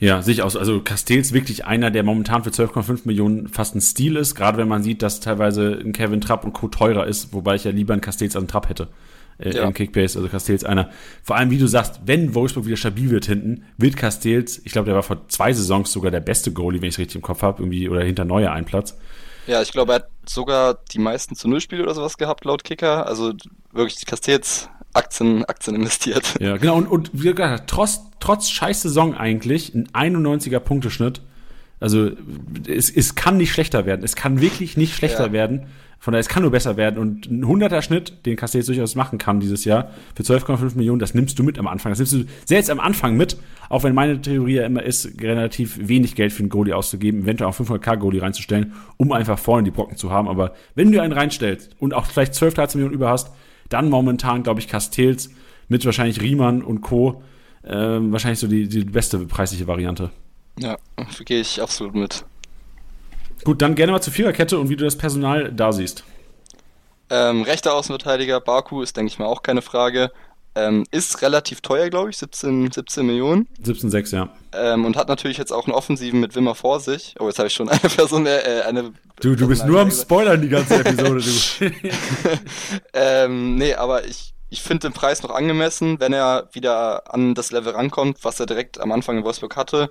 [0.00, 0.56] Ja, sicher aus.
[0.56, 4.68] Also Castells wirklich einer, der momentan für 12,5 Millionen fast ein Stil ist, gerade wenn
[4.68, 6.68] man sieht, dass teilweise ein Kevin Trapp und Co.
[6.68, 8.88] teurer ist, wobei ich ja lieber einen Castells als einen Trapp hätte.
[9.38, 9.64] Äh, ja.
[9.64, 10.90] Im Kickbase, also Castells einer.
[11.22, 14.86] Vor allem, wie du sagst, wenn Wolfsburg wieder stabil wird hinten, wird Castells, ich glaube,
[14.86, 17.42] der war vor zwei Saisons sogar der beste Goalie, wenn ich es richtig im Kopf
[17.42, 18.96] habe, irgendwie, oder hinter Neuer ein Platz.
[19.46, 22.64] Ja, ich glaube, er hat sogar die meisten zu Null Spiele oder sowas gehabt, laut
[22.64, 23.06] Kicker.
[23.06, 23.32] Also
[23.72, 26.34] wirklich die Castells Aktien, Aktien investiert.
[26.40, 26.76] Ja, genau.
[26.76, 31.20] Und, und wie gesagt, trotz, trotz scheiß Saison eigentlich, ein 91er Punkteschnitt.
[31.80, 32.12] Also
[32.66, 34.04] es, es kann nicht schlechter werden.
[34.04, 35.32] Es kann wirklich nicht schlechter ja.
[35.32, 35.66] werden.
[36.04, 36.98] Von daher, es kann nur besser werden.
[36.98, 41.14] Und ein 100er Schnitt, den Castells durchaus machen kann dieses Jahr, für 12,5 Millionen, das
[41.14, 41.92] nimmst du mit am Anfang.
[41.92, 43.38] Das nimmst du selbst am Anfang mit,
[43.70, 47.48] auch wenn meine Theorie ja immer ist, relativ wenig Geld für einen Goalie auszugeben, eventuell
[47.48, 50.28] auch 500k Goalie reinzustellen, um einfach vorne die Brocken zu haben.
[50.28, 53.30] Aber wenn du einen reinstellst und auch vielleicht 12, 13 Millionen über hast,
[53.70, 55.30] dann momentan, glaube ich, Castells
[55.68, 57.22] mit wahrscheinlich Riemann und Co.
[57.62, 60.10] Äh, wahrscheinlich so die, die beste preisliche Variante.
[60.58, 60.76] Ja,
[61.24, 62.26] gehe ich absolut mit.
[63.44, 66.04] Gut, dann gerne mal zur Viererkette und wie du das Personal da siehst.
[67.10, 70.10] Ähm, rechter Außenverteidiger, Baku ist, denke ich mal, auch keine Frage.
[70.56, 73.48] Ähm, ist relativ teuer, glaube ich, 17, 17 Millionen.
[73.62, 74.28] 17,6, ja.
[74.52, 77.16] Ähm, und hat natürlich jetzt auch einen Offensiven mit Wimmer vor sich.
[77.18, 78.92] Oh, jetzt habe ich schon eine Person, äh, eine.
[79.20, 81.70] Du, du bist nur am Spoilern die ganze Episode, du.
[82.94, 87.50] ähm, nee, aber ich, ich finde den Preis noch angemessen, wenn er wieder an das
[87.50, 89.90] Level rankommt, was er direkt am Anfang in Wolfsburg hatte.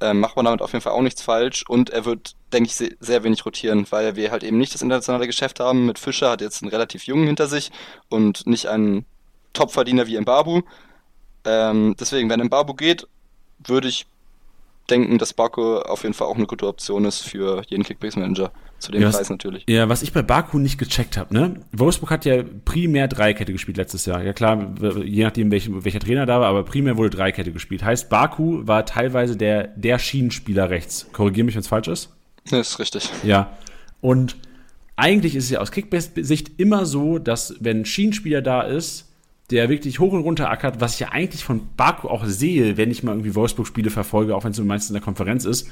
[0.00, 2.94] Ähm, macht man damit auf jeden Fall auch nichts falsch und er wird, denke ich,
[3.00, 5.86] sehr, wenig rotieren, weil wir halt eben nicht das internationale Geschäft haben.
[5.86, 7.72] Mit Fischer hat jetzt einen relativ jungen hinter sich
[8.08, 9.04] und nicht einen
[9.54, 10.62] Topverdiener wie Mbabu.
[11.44, 13.08] Ähm, deswegen, wenn Mbabu geht,
[13.58, 14.06] würde ich
[14.90, 18.50] denken, dass Baku auf jeden Fall auch eine gute Option ist für jeden Kickbase-Manager.
[18.78, 19.64] Zu dem ja, Preis natürlich.
[19.68, 21.60] Ja, was ich bei Baku nicht gecheckt habe, ne?
[21.72, 24.22] Wolfsburg hat ja primär Dreikette gespielt letztes Jahr.
[24.22, 24.72] Ja klar,
[25.02, 27.82] je nachdem, welch, welcher Trainer da war, aber primär wurde Dreikette gespielt.
[27.82, 31.08] Heißt, Baku war teilweise der, der Schienenspieler rechts.
[31.12, 32.14] Korrigiere mich, wenn es falsch ist.
[32.48, 33.10] Das ist richtig.
[33.24, 33.56] Ja.
[34.00, 34.36] Und
[34.94, 39.07] eigentlich ist es ja aus Kickbase-Sicht immer so, dass wenn ein Schienenspieler da ist,
[39.50, 42.90] der wirklich hoch und runter ackert, was ich ja eigentlich von Baku auch sehe, wenn
[42.90, 45.68] ich mal irgendwie Wolfsburg-Spiele verfolge, auch wenn es meistens in der Konferenz ist.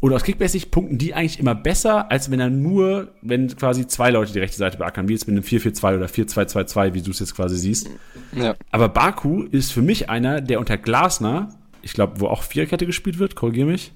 [0.00, 4.10] Und aus Kickbase-Sicht punkten die eigentlich immer besser, als wenn er nur, wenn quasi zwei
[4.10, 7.20] Leute die rechte Seite beackern, wie jetzt mit einem 4-4-2 oder 4-2-2-2, wie du es
[7.20, 7.88] jetzt quasi siehst.
[8.32, 8.54] Ja.
[8.70, 13.18] Aber Baku ist für mich einer, der unter Glasner, ich glaube, wo auch Viererkette gespielt
[13.18, 13.92] wird, korrigiere mich.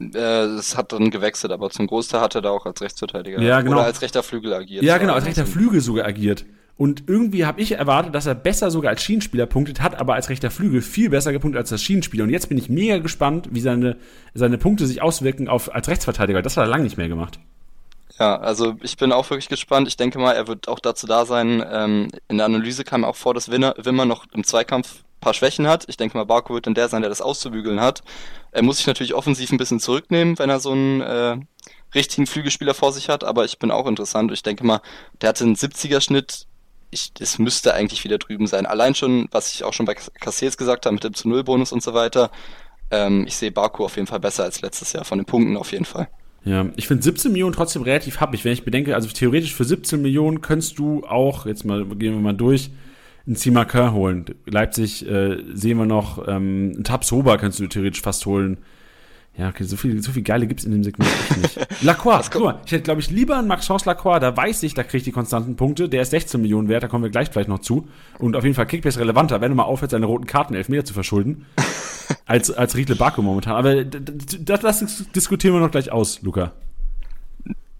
[0.00, 3.60] Es äh, hat dann gewechselt, aber zum Großteil hat er da auch als Rechtsverteidiger ja,
[3.60, 3.76] genau.
[3.76, 4.82] oder als rechter Flügel agiert.
[4.82, 6.44] Ja, genau, als rechter Flügel sogar agiert.
[6.76, 10.28] Und irgendwie habe ich erwartet, dass er besser sogar als Schienenspieler punktet, hat aber als
[10.28, 12.24] rechter Flügel viel besser gepunktet als das Schienenspieler.
[12.24, 13.96] Und jetzt bin ich mega gespannt, wie seine,
[14.34, 16.42] seine Punkte sich auswirken auf, als Rechtsverteidiger.
[16.42, 17.38] Das hat er lange nicht mehr gemacht.
[18.18, 19.88] Ja, also ich bin auch wirklich gespannt.
[19.88, 21.64] Ich denke mal, er wird auch dazu da sein.
[21.70, 25.34] Ähm, in der Analyse kam auch vor, dass Wimmer, Wimmer noch im Zweikampf ein paar
[25.34, 25.84] Schwächen hat.
[25.88, 28.02] Ich denke mal, Barco wird dann der sein, der das auszubügeln hat.
[28.52, 31.38] Er muss sich natürlich offensiv ein bisschen zurücknehmen, wenn er so einen äh,
[31.94, 34.32] richtigen Flügelspieler vor sich hat, aber ich bin auch interessant.
[34.32, 34.80] Ich denke mal,
[35.20, 36.46] der hatte einen 70er-Schnitt
[36.96, 38.66] ich, es müsste eigentlich wieder drüben sein.
[38.66, 41.72] Allein schon, was ich auch schon bei Cassiers gesagt habe, mit dem zu Null Bonus
[41.72, 42.30] und so weiter.
[42.90, 45.72] Ähm, ich sehe Baku auf jeden Fall besser als letztes Jahr, von den Punkten auf
[45.72, 46.08] jeden Fall.
[46.44, 50.00] Ja, ich finde 17 Millionen trotzdem relativ happig, wenn ich bedenke, also theoretisch für 17
[50.00, 52.70] Millionen könntest du auch, jetzt mal gehen wir mal durch,
[53.26, 54.26] einen Simaker holen.
[54.46, 58.58] Leipzig äh, sehen wir noch, ähm, einen Tabsoba kannst du theoretisch fast holen.
[59.38, 61.10] Ja, okay, so viel, so viel Geile gibt's in dem Segment
[61.42, 61.82] nicht.
[61.82, 64.82] Lacroix, guck mal, ich hätte, glaube ich, lieber einen Maxence Lacroix, da weiß ich, da
[64.82, 67.50] kriege ich die konstanten Punkte, der ist 16 Millionen wert, da kommen wir gleich vielleicht
[67.50, 67.86] noch zu.
[68.18, 70.94] Und auf jeden Fall Kickbase relevanter, wenn du mal aufhörst, seine roten Karten Elfmeter zu
[70.94, 71.44] verschulden,
[72.26, 73.56] als, als Riedle Baku momentan.
[73.56, 76.52] Aber das, das diskutieren wir noch gleich aus, Luca.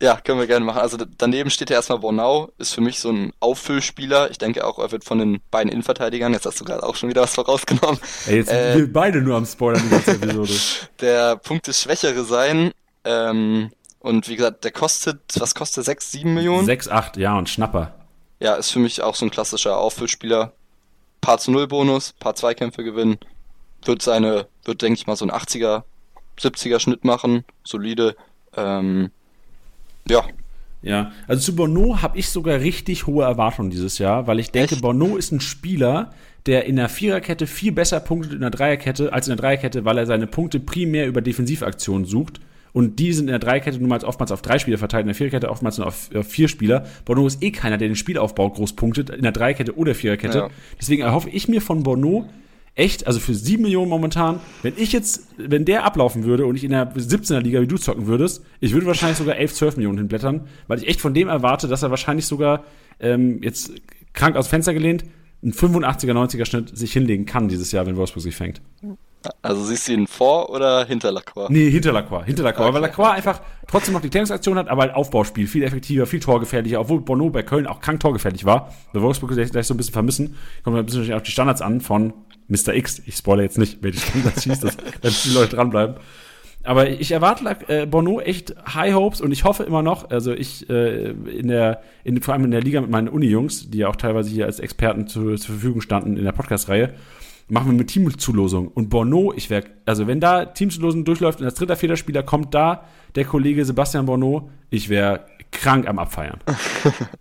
[0.00, 0.80] Ja, können wir gerne machen.
[0.80, 4.30] Also daneben steht ja erstmal Bornau, ist für mich so ein Auffüllspieler.
[4.30, 7.08] Ich denke auch, er wird von den beiden Innenverteidigern, jetzt hast du gerade auch schon
[7.08, 7.98] wieder was vorausgenommen.
[8.26, 10.52] Ey, jetzt äh, wir beide nur am Spoilern in dieser Episode.
[11.00, 12.72] der Punkt ist Schwächere sein.
[13.04, 16.66] Ähm, und wie gesagt, der kostet, was kostet 6, 7 Millionen?
[16.66, 17.94] 6, 8, ja, und Schnapper.
[18.38, 20.52] Ja, ist für mich auch so ein klassischer Auffüllspieler.
[21.22, 23.18] Paar zu Null Bonus, paar Zweikämpfe gewinnen.
[23.84, 25.84] Wird seine, wird denke ich mal so ein 80er,
[26.38, 27.44] 70er Schnitt machen.
[27.64, 28.14] Solide.
[28.54, 29.10] Ähm,
[30.08, 30.24] ja.
[30.82, 34.74] Ja, also zu Bono habe ich sogar richtig hohe Erwartungen dieses Jahr, weil ich denke,
[34.74, 34.82] Echt?
[34.82, 36.12] Bono ist ein Spieler,
[36.46, 39.98] der in der Viererkette viel besser punktet in der Dreierkette als in der Dreierkette, weil
[39.98, 42.40] er seine Punkte primär über Defensivaktionen sucht.
[42.72, 45.14] Und die sind in der Dreierkette nun mal oftmals auf drei Spieler verteilt, in der
[45.14, 46.86] Viererkette oftmals nur auf, auf vier Spieler.
[47.04, 50.38] Bono ist eh keiner, der den Spielaufbau groß punktet, in der Dreierkette oder Viererkette.
[50.38, 50.50] Ja.
[50.78, 52.28] Deswegen erhoffe ich mir von Bono
[52.76, 56.62] echt, also für 7 Millionen momentan, wenn ich jetzt, wenn der ablaufen würde und ich
[56.62, 59.98] in der 17er Liga wie du zocken würdest, ich würde wahrscheinlich sogar 11, 12 Millionen
[59.98, 62.64] hinblättern, weil ich echt von dem erwarte, dass er wahrscheinlich sogar
[63.00, 63.72] ähm, jetzt
[64.12, 65.04] krank aus Fenster gelehnt,
[65.42, 68.60] einen 85er, 90er Schnitt sich hinlegen kann dieses Jahr, wenn Wolfsburg sich fängt.
[69.42, 71.48] Also siehst du ihn vor oder hinter Lacroix?
[71.50, 72.24] Nee, hinter Lacroix.
[72.24, 72.74] Hinter Lacroix, okay.
[72.74, 76.80] weil Lacroix einfach trotzdem noch die Klärungsaktion hat, aber ein Aufbauspiel, viel effektiver, viel torgefährlicher,
[76.80, 78.72] obwohl Bono bei Köln auch krank torgefährlich war.
[78.92, 80.36] Bei Wolfsburg gleich so ein bisschen vermissen.
[80.62, 82.12] Kommt ein bisschen auf die Standards an von
[82.48, 82.74] Mr.
[82.74, 83.02] X.
[83.06, 85.96] Ich spoilere jetzt nicht, wer die Standards schießt, dass, dass die Leute dranbleiben.
[86.66, 90.68] Aber ich erwarte äh, Bono echt High Hopes und ich hoffe immer noch, also ich
[90.68, 93.94] äh, in der, in, vor allem in der Liga mit meinen Uni-Jungs, die ja auch
[93.94, 96.94] teilweise hier als Experten zu, zur Verfügung standen in der Podcast-Reihe,
[97.48, 98.68] machen wir mit Teamzulosung.
[98.68, 102.54] Und Bono, ich wäre, also wenn da Teamzulosung durchläuft und als dritter, vierter Spieler kommt
[102.54, 106.40] da der Kollege Sebastian Bono, ich wäre krank am Abfeiern.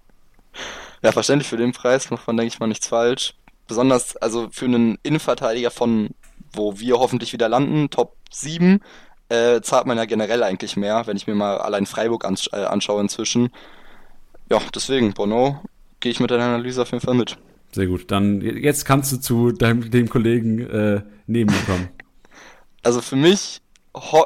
[1.03, 3.35] ja, verständlich für den Preis macht man, denke ich mal, nichts falsch.
[3.67, 6.09] Besonders, also für einen Innenverteidiger von,
[6.53, 8.79] wo wir hoffentlich wieder landen, Top 7,
[9.29, 12.57] äh, zahlt man ja generell eigentlich mehr, wenn ich mir mal allein Freiburg ans äh,
[12.57, 13.49] anschaue inzwischen.
[14.51, 15.61] Ja, deswegen, Bono,
[15.99, 17.37] gehe ich mit deiner Analyse auf jeden Fall mit.
[17.75, 18.09] Sehr gut.
[18.09, 21.89] Dann jetzt kannst du zu deinem dem Kollegen äh, neben mir kommen.
[22.83, 23.61] Also für mich,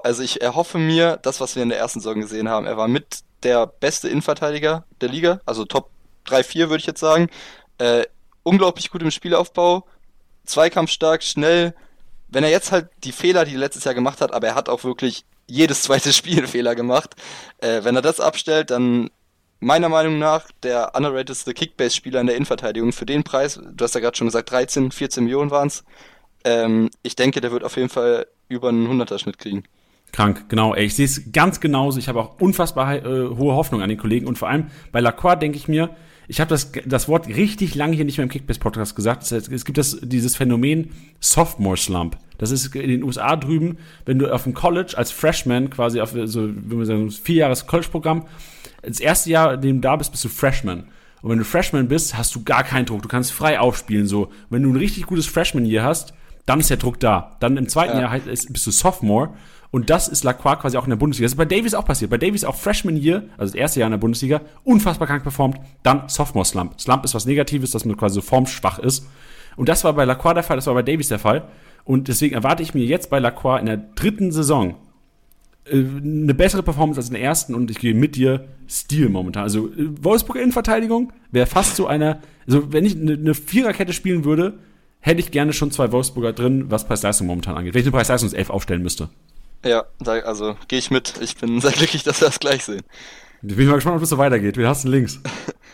[0.03, 2.87] also ich erhoffe mir, das, was wir in der ersten Saison gesehen haben, er war
[2.87, 5.89] mit der beste Innenverteidiger der Liga, also Top
[6.25, 7.27] 3, 4 würde ich jetzt sagen.
[7.79, 8.05] Äh,
[8.43, 9.83] unglaublich gut im Spielaufbau,
[10.45, 11.73] zweikampfstark, schnell.
[12.27, 14.69] Wenn er jetzt halt die Fehler, die er letztes Jahr gemacht hat, aber er hat
[14.69, 17.15] auch wirklich jedes zweite Spiel Fehler gemacht.
[17.57, 19.09] Äh, wenn er das abstellt, dann
[19.59, 23.59] meiner Meinung nach der underratedste Kickbase-Spieler in der Innenverteidigung für den Preis.
[23.73, 25.83] Du hast ja gerade schon gesagt, 13, 14 Millionen waren es.
[26.43, 29.63] Ähm, ich denke, der wird auf jeden Fall über einen 100er-Schnitt kriegen.
[30.11, 30.73] Krank, genau.
[30.73, 31.99] Ey, ich sehe es ganz genauso.
[31.99, 34.27] Ich habe auch unfassbar äh, hohe Hoffnung an den Kollegen.
[34.27, 35.89] Und vor allem bei Lacroix denke ich mir,
[36.29, 39.29] ich habe das, das Wort richtig lange hier nicht mehr im Kickbase-Podcast gesagt.
[39.31, 42.17] Es, gibt das, dieses Phänomen Sophomore Slump.
[42.37, 46.13] Das ist in den USA drüben, wenn du auf dem College als Freshman quasi auf
[46.25, 48.25] so, wie man sagen, vier Jahres College-Programm
[48.83, 50.85] das erste Jahr, in dem du da bist, bist du Freshman.
[51.21, 53.01] Und wenn du Freshman bist, hast du gar keinen Druck.
[53.01, 54.07] Du kannst frei aufspielen.
[54.07, 56.13] So, wenn du ein richtig gutes Freshman hier hast,
[56.45, 57.35] dann ist der Druck da.
[57.39, 58.13] Dann im zweiten ja.
[58.13, 59.33] Jahr bist du Sophomore.
[59.71, 61.25] Und das ist Lacroix quasi auch in der Bundesliga.
[61.25, 62.09] Das ist bei Davies auch passiert.
[62.09, 65.57] Bei Davies auch Freshman Year, also das erste Jahr in der Bundesliga, unfassbar krank performt.
[65.83, 66.79] Dann Sophomore Slump.
[66.81, 69.05] Slump ist was Negatives, dass man quasi so formschwach ist.
[69.57, 71.47] Und das war bei Lacroix der Fall, das war bei Davies der Fall.
[71.83, 74.75] Und deswegen erwarte ich mir jetzt bei Lacroix in der dritten Saison
[75.65, 79.43] äh, eine bessere Performance als in der ersten und ich gehe mit dir Stil momentan.
[79.43, 84.59] Also äh, Wolfsburg Innenverteidigung wäre fast so einer, also wenn ich eine, Viererkette spielen würde,
[84.99, 87.73] hätte ich gerne schon zwei Wolfsburger drin, was Preis-Leistung momentan angeht.
[87.73, 89.09] Wenn ich eine Preis-Leistungs-11 aufstellen müsste.
[89.63, 91.13] Ja, also gehe ich mit.
[91.21, 92.83] Ich bin sehr glücklich, dass wir das gleich sehen.
[93.41, 94.57] Ich bin mal gespannt, ob es so weitergeht.
[94.57, 95.19] Wie hast du links?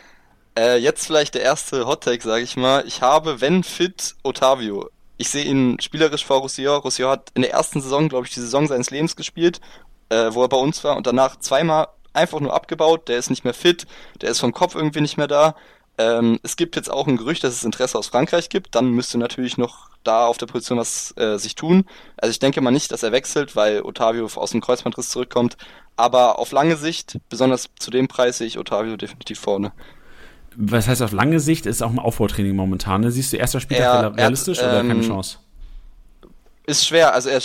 [0.58, 2.86] äh, jetzt vielleicht der erste Hot-Take, sage ich mal.
[2.86, 4.90] Ich habe, wenn fit, Otavio.
[5.18, 6.82] Ich sehe ihn spielerisch vor Roussillon.
[6.82, 9.62] Roussillon hat in der ersten Saison, glaube ich, die Saison seines Lebens gespielt
[10.10, 13.08] äh, wo er bei uns war und danach zweimal einfach nur abgebaut.
[13.08, 13.86] Der ist nicht mehr fit,
[14.22, 15.56] der ist vom Kopf irgendwie nicht mehr da.
[15.98, 18.76] Ähm, es gibt jetzt auch ein Gerücht, dass es Interesse aus Frankreich gibt.
[18.76, 21.86] Dann müsste natürlich noch da auf der Position was äh, sich tun.
[22.18, 25.58] Also ich denke mal nicht, dass er wechselt, weil Otavio aus dem Kreuzbandriss zurückkommt.
[25.96, 29.72] Aber auf lange Sicht, besonders zu dem Preis, sehe ich Otavio definitiv vorne.
[30.58, 31.66] Was heißt auf lange Sicht?
[31.66, 33.02] Ist auch ein Aufbautraining momentan.
[33.02, 33.12] Ne?
[33.12, 35.38] Siehst du erster Spieltag Er- realistisch er oder keine ähm, Chance?
[36.66, 37.42] Ist schwer, also er,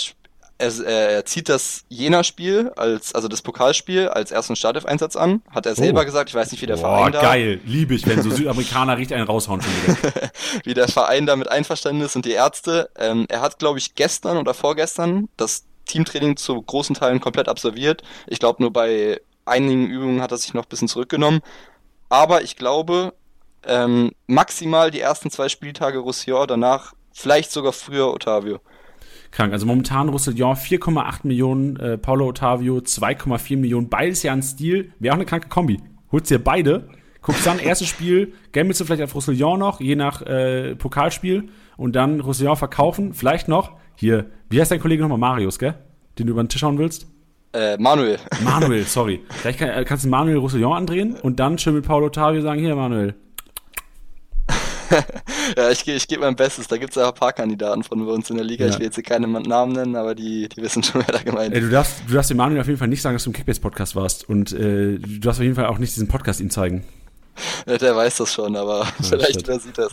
[0.60, 5.74] er, er zieht das Jena-Spiel als, also das Pokalspiel als ersten Startelf-Einsatz an, hat er
[5.74, 6.04] selber Oh.
[6.04, 7.60] gesagt, ich weiß nicht, wie der Boah, Verein da, geil.
[7.64, 10.30] Liebe ich, wenn so Südamerikaner richtig einen raushauen schon wieder.
[10.64, 12.90] wie der Verein damit einverstanden ist und die Ärzte.
[12.98, 18.02] Ähm, er hat, glaube ich, gestern oder vorgestern das Teamtraining zu großen Teilen komplett absolviert.
[18.26, 21.40] Ich glaube, nur bei einigen Übungen hat er sich noch ein bisschen zurückgenommen.
[22.08, 23.12] Aber ich glaube,
[23.66, 28.60] ähm, maximal die ersten zwei Spieltage Roussillon, danach vielleicht sogar früher Otavio.
[29.30, 29.52] Krank.
[29.52, 33.88] Also momentan Roussillon 4,8 Millionen, äh, Paulo Ottavio 2,4 Millionen.
[33.88, 34.92] Beides ja ein Stil.
[34.98, 35.78] Wäre auch eine kranke Kombi.
[36.12, 36.88] Holst dir beide,
[37.22, 41.94] guckst dann erstes Spiel, gammelst du vielleicht auf Roussillon noch, je nach äh, Pokalspiel und
[41.94, 43.14] dann Roussillon verkaufen.
[43.14, 45.18] Vielleicht noch, hier, wie heißt dein Kollege nochmal?
[45.18, 45.74] Marius, gell?
[46.18, 47.06] Den du über den Tisch hauen willst?
[47.52, 48.18] Äh, Manuel.
[48.44, 49.20] Manuel, sorry.
[49.30, 52.60] Vielleicht kann, äh, kannst du Manuel Roussillon andrehen und dann schön mit Paulo Ottavio sagen,
[52.60, 53.14] hier Manuel.
[55.56, 56.68] Ja, ich, ich gebe mein Bestes.
[56.68, 58.64] Da gibt es ja ein paar Kandidaten von bei uns in der Liga.
[58.66, 58.70] Ja.
[58.70, 61.52] Ich will jetzt hier keine Namen nennen, aber die, die wissen schon, wer da gemeint
[61.54, 61.62] ist.
[61.62, 63.96] du darfst, du darfst dem Manuel auf jeden Fall nicht sagen, dass du im Kickbase-Podcast
[63.96, 66.84] warst und äh, du darfst auf jeden Fall auch nicht diesen Podcast ihm zeigen.
[67.66, 69.48] Ja, Der weiß das schon, aber vielleicht shit.
[69.48, 69.92] wer sieht das.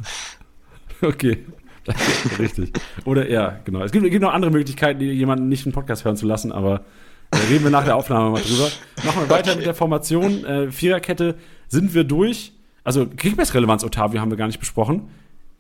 [1.02, 1.46] Okay.
[2.40, 2.74] Richtig.
[3.06, 3.82] Oder ja, genau.
[3.84, 6.84] Es gibt, es gibt noch andere Möglichkeiten, jemanden nicht einen Podcast hören zu lassen, aber
[7.32, 8.70] da reden wir nach der Aufnahme mal drüber.
[9.04, 9.58] Machen wir weiter Okay.
[9.58, 10.44] mit der Formation.
[10.46, 11.36] Äh, Viererkette
[11.68, 12.54] sind wir durch.
[12.88, 15.10] Also Kickbase-Relevanz Otavio haben wir gar nicht besprochen.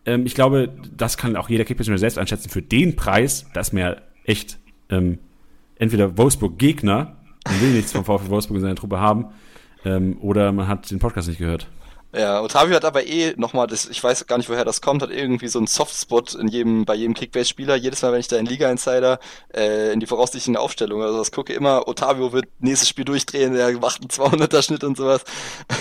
[0.05, 2.47] Ähm, ich glaube, das kann auch jeder Kickbase selbst einschätzen.
[2.47, 4.59] Für den Preis, das mir echt
[4.89, 5.19] ähm,
[5.75, 9.25] entweder Wolfsburg-Gegner, man will nichts vom VfL Wolfsburg in seiner Truppe haben,
[9.83, 11.67] ähm, oder man hat den Podcast nicht gehört.
[12.15, 15.49] Ja, Otavio hat aber eh nochmal, ich weiß gar nicht, woher das kommt, hat irgendwie
[15.49, 17.75] so einen Softspot in jedem, bei jedem Kickbase-Spieler.
[17.75, 19.19] Jedes Mal, wenn ich da in Liga Insider
[19.53, 23.77] äh, in die voraussichtlichen Aufstellungen oder sowas gucke, immer, Otavio wird nächstes Spiel durchdrehen, der
[23.79, 25.25] macht einen 200er Schnitt und sowas.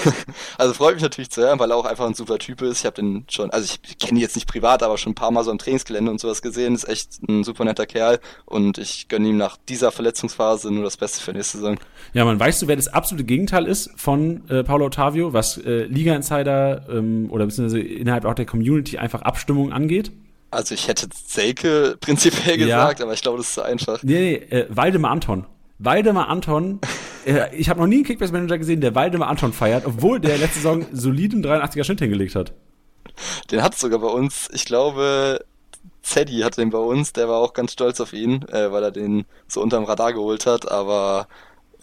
[0.58, 2.80] also freut mich natürlich zu hören, weil er auch einfach ein super Typ ist.
[2.80, 5.30] Ich habe den schon, also ich kenne ihn jetzt nicht privat, aber schon ein paar
[5.30, 6.74] Mal so am Trainingsgelände und sowas gesehen.
[6.74, 10.96] Ist echt ein super netter Kerl und ich gönne ihm nach dieser Verletzungsphase nur das
[10.96, 11.78] Beste für nächste Saison.
[12.12, 15.86] Ja, man weißt du, wer das absolute Gegenteil ist von äh, Paulo Ottavio, was äh,
[16.16, 20.12] Liga-Insider ähm, oder beziehungsweise innerhalb auch der Community einfach Abstimmung angeht?
[20.50, 22.66] Also ich hätte Selke prinzipiell Ja.
[22.66, 24.02] gesagt, aber ich glaube, das ist zu einfach.
[24.02, 25.46] Nee, nee, äh, Waldemar Anton.
[25.79, 26.81] Waldemar Anton,
[27.26, 30.61] äh, ich habe noch nie einen Kickbase-Manager gesehen, der Waldemar Anton feiert, obwohl der letzte
[30.61, 32.52] Saison soliden 83er Schnitt hingelegt hat.
[33.50, 35.44] Den hat sogar bei uns, ich glaube,
[36.02, 38.90] Zeddy hat den bei uns, der war auch ganz stolz auf ihn, äh, weil er
[38.90, 41.26] den so unterm Radar geholt hat, aber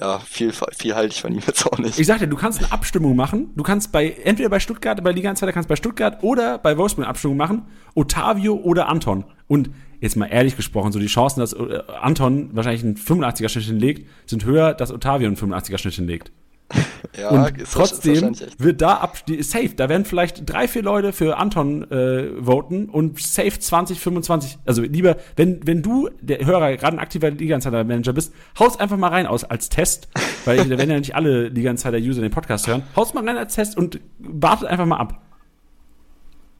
[0.04, 1.98] ja, viel, viel halte ich von ihm jetzt auch nicht.
[1.98, 3.52] Ich sag dir, du kannst eine Abstimmung machen.
[3.56, 7.06] Du kannst bei, entweder bei Stuttgart, bei Liga Insider kannst bei Stuttgart oder bei Wolfsburg
[7.06, 7.68] eine Abstimmung machen.
[7.96, 9.24] Otavio oder Anton.
[9.48, 9.70] Und
[10.02, 14.10] jetzt mal ehrlich gesprochen, so die Chancen, dass äh, Anton wahrscheinlich einen 85er Schnitt hinlegt,
[14.26, 16.34] sind höher, dass Otavio einen 85er Schnitt hinlegt.
[17.20, 21.38] ja, Und ist trotzdem wird da ab, safe, da werden vielleicht drei, vier Leute für
[21.38, 26.98] Anton äh, voten und safe 20, 25, also lieber, wenn, wenn du, der Hörer, gerade
[26.98, 30.08] ein aktiver Liga-Insider-Manager bist, haust einfach mal rein aus als Test,
[30.46, 33.78] weil da werden ja nicht alle Liga-Insider-User den Podcast hören, haust mal rein als Test
[33.78, 35.22] und wartet einfach mal ab.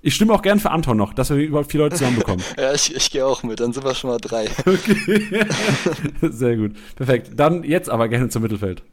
[0.06, 2.44] Ich stimme auch gern für Anton noch, dass wir überhaupt vier Leute zusammenbekommen.
[2.60, 4.50] Ja, ich, ich gehe auch mit, dann sind wir schon mal drei.
[4.66, 5.46] Okay.
[6.22, 6.74] Sehr gut.
[6.98, 7.32] Perfekt.
[7.38, 8.84] Dann jetzt aber gerne zum Mittelfeld.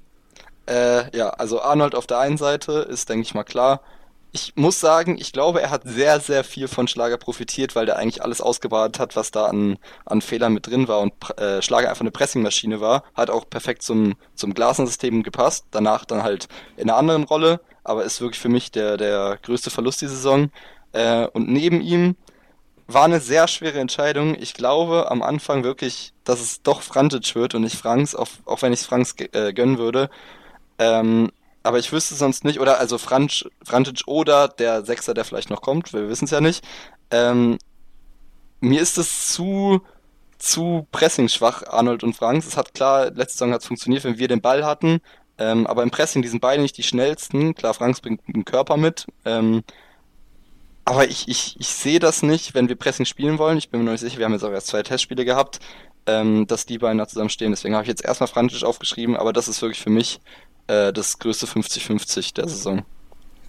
[0.70, 3.80] Äh, ja, also Arnold auf der einen Seite ist, denke ich mal, klar.
[4.32, 7.96] Ich muss sagen, ich glaube, er hat sehr, sehr viel von Schlager profitiert, weil der
[7.96, 11.88] eigentlich alles ausgebadet hat, was da an, an Fehlern mit drin war und äh, Schlager
[11.88, 13.02] einfach eine Pressingmaschine war.
[13.14, 15.66] Hat auch perfekt zum, zum Glasensystem gepasst.
[15.72, 19.70] Danach dann halt in einer anderen Rolle, aber ist wirklich für mich der, der größte
[19.70, 20.52] Verlust die Saison.
[20.92, 22.14] Äh, und neben ihm
[22.86, 24.36] war eine sehr schwere Entscheidung.
[24.38, 28.62] Ich glaube am Anfang wirklich, dass es doch Frantic wird und nicht Franks, auch, auch
[28.62, 30.08] wenn ich es Franks äh, gönnen würde.
[30.80, 31.30] Ähm,
[31.62, 35.60] aber ich wüsste sonst nicht, oder also Franch, Frantic oder der Sechser, der vielleicht noch
[35.60, 36.64] kommt, wir wissen es ja nicht.
[37.10, 37.58] Ähm,
[38.60, 39.82] mir ist es zu,
[40.38, 42.46] zu pressingschwach, Arnold und Franks.
[42.46, 45.00] Es hat klar, letzte Saison hat es funktioniert, wenn wir den Ball hatten.
[45.38, 47.54] Ähm, aber im Pressing, die sind beide nicht die schnellsten.
[47.54, 49.06] Klar, Franks bringt einen Körper mit.
[49.26, 49.62] Ähm,
[50.86, 53.58] aber ich, ich, ich sehe das nicht, wenn wir Pressing spielen wollen.
[53.58, 55.60] Ich bin mir noch nicht sicher, wir haben jetzt auch erst zwei Testspiele gehabt,
[56.06, 57.50] ähm, dass die beiden da zusammen stehen.
[57.52, 60.20] Deswegen habe ich jetzt erstmal Frantisch aufgeschrieben, aber das ist wirklich für mich
[60.66, 62.82] äh, das größte 50-50 der Saison.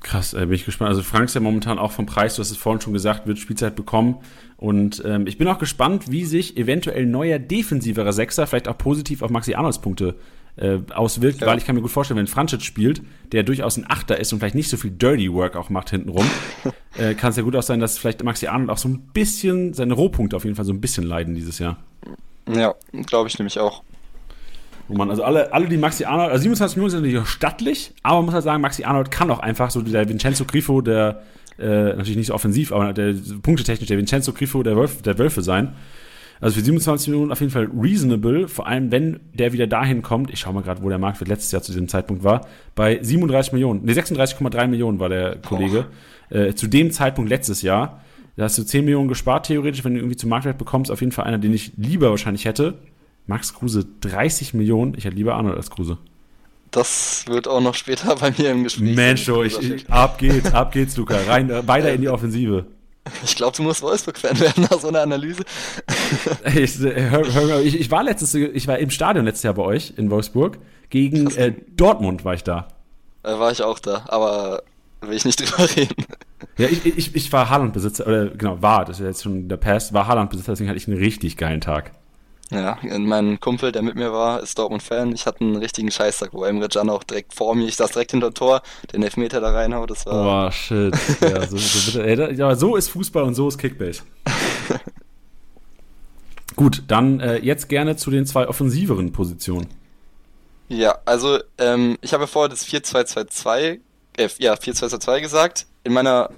[0.02, 0.90] Krass, äh, bin ich gespannt.
[0.90, 3.38] Also Frank ist ja momentan auch vom Preis, du hast es vorhin schon gesagt, wird
[3.38, 4.18] Spielzeit bekommen.
[4.58, 9.22] Und ähm, ich bin auch gespannt, wie sich eventuell neuer defensiverer Sechser vielleicht auch positiv
[9.22, 10.16] auf Maxi Arnolds Punkte
[10.58, 11.48] äh, auswirkt, Ja.
[11.48, 13.02] weil ich kann mir gut vorstellen, wenn Franchit spielt,
[13.32, 16.26] der durchaus ein Achter ist und vielleicht nicht so viel Dirty Work auch macht hintenrum,
[16.98, 19.74] äh, kann es ja gut auch sein, dass vielleicht Maxi Arnold auch so ein bisschen,
[19.74, 21.78] seine Rohpunkte auf jeden Fall so ein bisschen leiden dieses Jahr.
[22.48, 22.76] Ja,
[23.06, 23.84] glaube ich nämlich auch.
[24.90, 27.94] Oh Mann, also alle, alle, die Maxi Arnold, also 27 Millionen sind natürlich auch stattlich,
[28.04, 31.22] aber man muss halt sagen, Maxi Arnold kann auch einfach so der Vincenzo Grifo, der
[31.58, 35.42] äh, natürlich nicht so offensiv, aber der punktetechnisch der Vincenzo Grifo der, Wölf, der Wölfe
[35.42, 35.76] sein.
[36.42, 40.32] Also für 27 Millionen auf jeden Fall reasonable, vor allem wenn der wieder dahin kommt,
[40.32, 43.54] ich schau mal gerade, wo der Marktwert letztes Jahr zu diesem Zeitpunkt war, bei 37
[43.54, 45.86] Millionen, ne 36,3 Millionen war der Kollege,
[46.32, 48.02] äh, zu dem Zeitpunkt letztes Jahr.
[48.38, 51.12] Da hast du 10 Millionen gespart, theoretisch, wenn du irgendwie zum Marktwert bekommst, auf jeden
[51.12, 52.76] Fall einer, den ich lieber wahrscheinlich hätte.
[53.28, 55.98] Max Kruse 30 Millionen, ich hätte lieber Arnold als Kruse.
[56.72, 58.96] Das wird auch noch später bei mir im Gespräch.
[58.96, 61.18] Mensch, oh, ich, ich, ab geht's, ab geht's, Luca.
[61.28, 62.66] Rein, äh, weiter in die Offensive.
[63.24, 65.44] Ich glaube, du musst Wolfsburg-Fan werden nach so einer Analyse.
[66.56, 69.94] ich, hör, hör, ich, ich, war letztes, ich war im Stadion letztes Jahr bei euch
[69.98, 70.60] in Wolfsburg.
[70.90, 72.68] Gegen äh, Dortmund war ich da.
[73.24, 74.64] Da war ich auch da, aber
[75.02, 76.06] will ich nicht drüber reden.
[76.58, 79.94] Ja, ich, ich, ich war Haaland-Besitzer, oder genau, war, das ist jetzt schon der Past,
[79.94, 81.92] war Haaland-Besitzer, deswegen hatte ich einen richtig geilen Tag.
[82.52, 85.14] Ja, mein Kumpel, der mit mir war, ist Dortmund-Fan.
[85.14, 88.12] Ich hatte einen richtigen Scheißtag, wo Emre Can auch direkt vor mir, ich saß direkt
[88.12, 89.90] hinter Tor, den Elfmeter da reinhaut.
[89.90, 90.48] Das war.
[90.48, 90.94] Oh, shit.
[91.22, 94.02] Ja, so, so, bitte, ja, so ist Fußball und so ist Kickbase.
[96.58, 99.68] Gut, dann äh, jetzt gerne zu den zwei offensiveren Positionen.
[100.68, 103.80] Ja, also ähm, ich habe vorher das 4-2-2-2,
[104.18, 105.66] äh, ja, 4-2-2-2 gesagt.
[105.84, 106.30] In meiner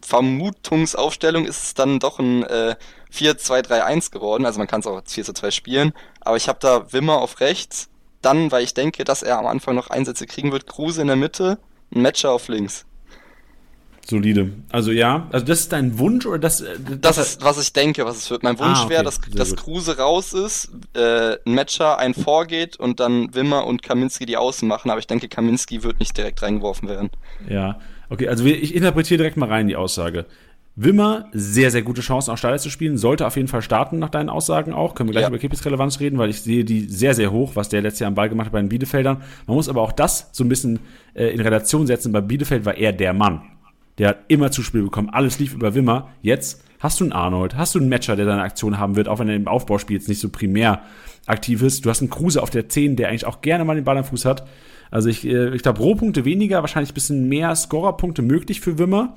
[0.00, 2.76] Vermutungsaufstellung ist es dann doch ein äh,
[3.12, 4.46] 4-2-3-1 geworden.
[4.46, 5.92] Also man kann es auch 4-2 spielen.
[6.20, 7.88] Aber ich habe da Wimmer auf rechts.
[8.22, 11.16] Dann, weil ich denke, dass er am Anfang noch Einsätze kriegen wird, Kruse in der
[11.16, 11.58] Mitte,
[11.94, 12.84] ein Matcher auf links.
[14.10, 14.50] Solide.
[14.70, 16.62] Also ja, also das ist dein Wunsch oder das?
[16.62, 18.42] Äh, das, das ist, was ich denke, was es wird.
[18.42, 18.94] Mein Wunsch ah, okay.
[18.94, 23.82] wäre, dass, dass Kruse raus ist, äh, ein Matcher ein vorgeht und dann Wimmer und
[23.82, 24.90] Kaminski die Außen machen.
[24.90, 27.10] Aber ich denke, Kaminski wird nicht direkt reingeworfen werden.
[27.50, 28.28] Ja, okay.
[28.28, 30.24] Also ich interpretiere direkt mal rein die Aussage.
[30.80, 32.96] Wimmer, sehr, sehr gute Chancen, auch Steiler zu spielen.
[32.96, 34.94] Sollte auf jeden Fall starten, nach deinen Aussagen auch.
[34.94, 35.28] Können wir gleich ja.
[35.28, 38.08] über Kippis Relevanz reden, weil ich sehe die sehr, sehr hoch, was der letztes Jahr
[38.08, 39.20] am Ball gemacht hat bei den Bielefeldern.
[39.46, 40.78] Man muss aber auch das so ein bisschen
[41.14, 42.12] äh, in Relation setzen.
[42.12, 43.42] Bei Bielefeld war er der Mann.
[43.98, 45.10] Der hat immer Zuspiel bekommen.
[45.10, 46.08] Alles lief über Wimmer.
[46.22, 49.18] Jetzt hast du einen Arnold, hast du einen Matcher, der seine Aktion haben wird, auch
[49.18, 50.82] wenn er im Aufbauspiel jetzt nicht so primär
[51.26, 51.84] aktiv ist.
[51.84, 54.04] Du hast einen Kruse auf der 10, der eigentlich auch gerne mal den Ball am
[54.04, 54.46] Fuß hat.
[54.90, 59.16] Also ich, äh, ich glaube, Rohpunkte weniger, wahrscheinlich ein bisschen mehr Scorerpunkte möglich für Wimmer.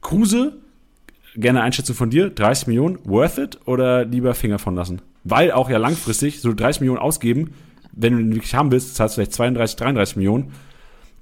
[0.00, 0.58] Kruse
[1.36, 2.30] gerne Einschätzung von dir.
[2.30, 5.02] 30 Millionen, worth it oder lieber Finger von lassen?
[5.24, 7.52] Weil auch ja langfristig so 30 Millionen ausgeben,
[7.92, 10.52] wenn du ihn wirklich haben willst, zahlst du vielleicht 32, 33 Millionen.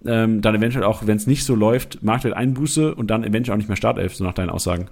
[0.07, 3.59] Ähm, dann eventuell auch, wenn es nicht so läuft, Marktwert Einbuße und dann eventuell auch
[3.59, 4.89] nicht mehr Startelf, so nach deinen Aussagen.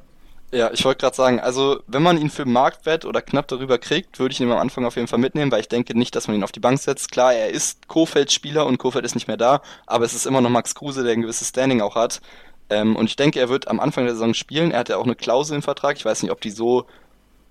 [0.53, 4.19] Ja, ich wollte gerade sagen, also wenn man ihn für Marktwert oder knapp darüber kriegt,
[4.19, 6.37] würde ich ihn am Anfang auf jeden Fall mitnehmen, weil ich denke nicht, dass man
[6.37, 7.13] ihn auf die Bank setzt.
[7.13, 10.51] Klar, er ist Kofeld-Spieler und Kofeld ist nicht mehr da, aber es ist immer noch
[10.51, 12.21] Max Kruse, der ein gewisses Standing auch hat.
[12.69, 14.73] Ähm, und ich denke, er wird am Anfang der Saison spielen.
[14.73, 15.97] Er hat ja auch eine Klausel im Vertrag.
[15.97, 16.87] Ich weiß nicht, ob die so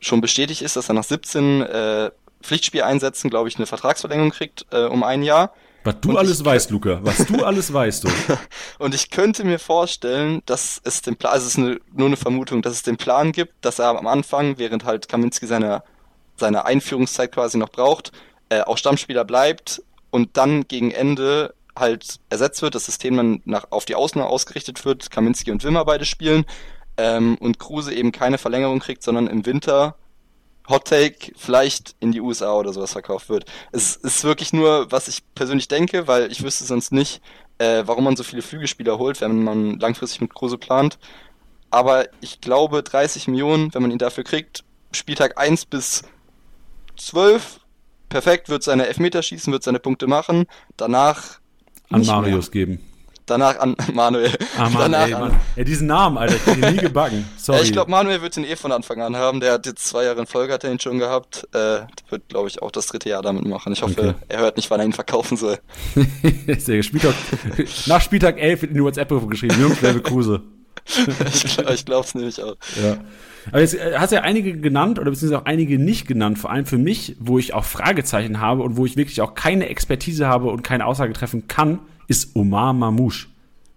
[0.01, 4.85] schon bestätigt ist, dass er nach 17 äh, Pflichtspieleinsätzen, glaube ich, eine Vertragsverlängerung kriegt äh,
[4.85, 5.53] um ein Jahr.
[5.83, 6.99] Was du und alles weißt, Luca.
[7.03, 8.09] Was du alles weißt, du.
[8.79, 12.17] und ich könnte mir vorstellen, dass es den Plan, also es ist eine, nur eine
[12.17, 15.83] Vermutung, dass es den Plan gibt, dass er am Anfang, während halt Kaminski seine,
[16.35, 18.11] seine Einführungszeit quasi noch braucht,
[18.49, 23.67] äh, auch Stammspieler bleibt und dann gegen Ende halt ersetzt wird, das System dann nach,
[23.69, 26.45] auf die Außen ausgerichtet wird, Kaminski und Wimmer beide spielen
[26.97, 29.95] ähm, und Kruse eben keine Verlängerung kriegt, sondern im Winter
[30.69, 33.45] Hot Take vielleicht in die USA oder sowas verkauft wird.
[33.71, 37.21] Es ist wirklich nur, was ich persönlich denke, weil ich wüsste sonst nicht,
[37.57, 40.99] äh, warum man so viele Flügelspieler holt, wenn man langfristig mit Kruse plant.
[41.71, 46.03] Aber ich glaube, 30 Millionen, wenn man ihn dafür kriegt, Spieltag 1 bis
[46.97, 47.59] 12,
[48.09, 50.45] perfekt, wird seine Elfmeter schießen, wird seine Punkte machen.
[50.77, 51.39] Danach
[51.89, 52.65] an Marius mehr.
[52.65, 52.88] geben.
[53.29, 54.31] Danach an Manuel.
[54.57, 55.39] Ah, Mann, Danach ey, an.
[55.55, 57.29] Ja, diesen Namen, Alter, ich ihn nie gebacken.
[57.37, 57.61] Sorry.
[57.61, 59.39] Ich glaube, Manuel wird ihn eh von Anfang an haben.
[59.39, 61.47] Der hat jetzt zwei Jahre in Folge hat er ihn schon gehabt.
[61.53, 63.71] Äh, wird, glaube ich, auch das dritte Jahr damit machen.
[63.73, 64.13] Ich hoffe, okay.
[64.27, 65.59] er hört nicht, wann er ihn verkaufen soll.
[66.81, 67.13] Spieltag,
[67.85, 69.61] nach Spieltag 11 wird in die WhatsApp-Gruppe geschrieben.
[69.61, 70.41] Jungs, Level Kruse.
[71.71, 72.55] ich glaube es nämlich auch.
[72.81, 72.97] Ja.
[73.51, 76.49] Aber jetzt äh, hast du ja einige genannt oder beziehungsweise auch einige nicht genannt, vor
[76.51, 80.27] allem für mich, wo ich auch Fragezeichen habe und wo ich wirklich auch keine Expertise
[80.27, 81.79] habe und keine Aussage treffen kann,
[82.09, 83.27] ist Omar Mamouche.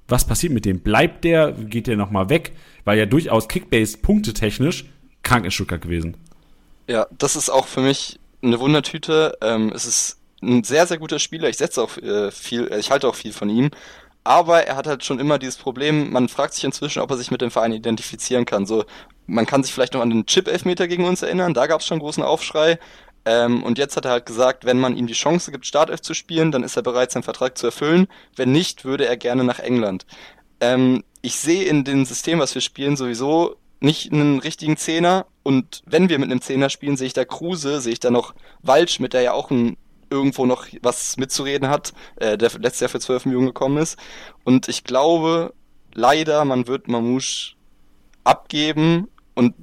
[0.09, 0.81] Was passiert mit dem?
[0.81, 1.53] Bleibt der?
[1.53, 2.53] Geht der nochmal weg?
[2.85, 4.87] Weil ja durchaus Kickbase punktetechnisch
[5.23, 6.17] krank in Stuttgart gewesen.
[6.89, 9.39] Ja, das ist auch für mich eine Wundertüte.
[9.41, 11.49] Ähm, es ist ein sehr, sehr guter Spieler.
[11.49, 13.71] Ich setze auch äh, viel, ich halte auch viel von ihm.
[14.25, 17.31] Aber er hat halt schon immer dieses Problem, man fragt sich inzwischen, ob er sich
[17.31, 18.67] mit dem Verein identifizieren kann.
[18.67, 18.85] So,
[19.27, 21.99] man kann sich vielleicht noch an den Chip-Elfmeter gegen uns erinnern, da gab es schon
[21.99, 22.79] großen Aufschrei.
[23.25, 26.15] Ähm, und jetzt hat er halt gesagt, wenn man ihm die Chance gibt, Startelf zu
[26.15, 28.09] spielen, dann ist er bereit, seinen Vertrag zu erfüllen.
[28.37, 30.07] Wenn nicht, würde er gerne nach England.
[30.61, 35.27] Ähm, ich sehe in dem System, was wir spielen, sowieso nicht einen richtigen Zehner.
[35.43, 38.35] Und wenn wir mit einem Zehner spielen, sehe ich da Kruse, sehe ich da noch
[38.63, 39.77] Walsch mit, der ja auch ein
[40.11, 43.99] irgendwo noch was mitzureden hat, äh, der letztes Jahr für 12 Millionen gekommen ist.
[44.45, 45.55] Und ich glaube,
[45.95, 47.55] leider, man wird Mamouche
[48.23, 49.55] abgeben und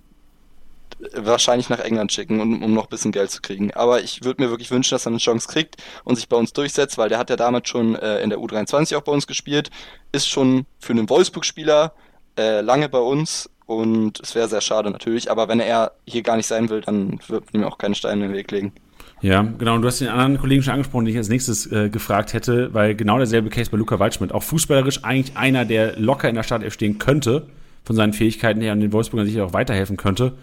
[1.14, 3.74] wahrscheinlich nach England schicken, um, um noch ein bisschen Geld zu kriegen.
[3.74, 6.54] Aber ich würde mir wirklich wünschen, dass er eine Chance kriegt und sich bei uns
[6.54, 9.70] durchsetzt, weil der hat ja damals schon äh, in der U23 auch bei uns gespielt,
[10.12, 11.94] ist schon für einen Wolfsburg-Spieler
[12.38, 15.30] äh, lange bei uns und es wäre sehr schade natürlich.
[15.30, 18.32] Aber wenn er hier gar nicht sein will, dann wird ihm auch keine Steine in
[18.32, 18.74] den Weg legen.
[19.22, 19.76] Ja, genau.
[19.76, 22.74] Und du hast den anderen Kollegen schon angesprochen, den ich als nächstes äh, gefragt hätte,
[22.74, 24.32] weil genau derselbe Case bei Luca Waldschmidt.
[24.32, 27.48] Auch fußballerisch eigentlich einer, der locker in der Startelf stehen könnte,
[27.84, 30.34] von seinen Fähigkeiten her und den Wolfsburgern sicher auch weiterhelfen könnte.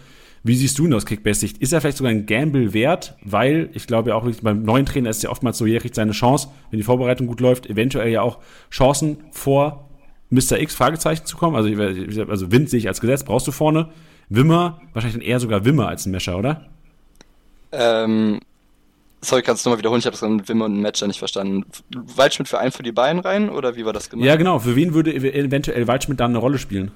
[0.43, 1.57] Wie siehst du ihn aus Kickbase-Sicht?
[1.57, 3.17] Ist er vielleicht sogar ein Gamble wert?
[3.23, 6.11] Weil ich glaube ja auch beim neuen Trainer ist ja oftmals so, jeder kriegt seine
[6.11, 8.39] Chance, wenn die Vorbereitung gut läuft, eventuell ja auch
[8.71, 9.89] Chancen vor
[10.29, 10.59] Mr.
[10.59, 11.55] X Fragezeichen zu kommen.
[11.55, 11.69] Also,
[12.29, 13.89] also Wind sehe ich als Gesetz, brauchst du vorne.
[14.29, 16.67] Wimmer, wahrscheinlich dann eher sogar Wimmer als ein Mescher, oder?
[17.71, 18.39] Ähm,
[19.21, 19.99] sorry, kannst du nochmal wiederholen?
[19.99, 21.65] Ich habe das mit Wimmer und Matcher nicht verstanden.
[21.93, 24.25] Waldschmidt für einen für die Beine rein oder wie war das genau?
[24.25, 24.59] Ja, genau.
[24.59, 26.91] Für wen würde eventuell Waldschmidt dann eine Rolle spielen?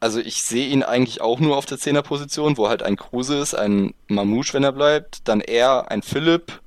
[0.00, 3.54] Also ich sehe ihn eigentlich auch nur auf der Zehnerposition, wo halt ein Kruse ist,
[3.54, 6.60] ein Mamouche, wenn er bleibt, dann er, ein Philipp.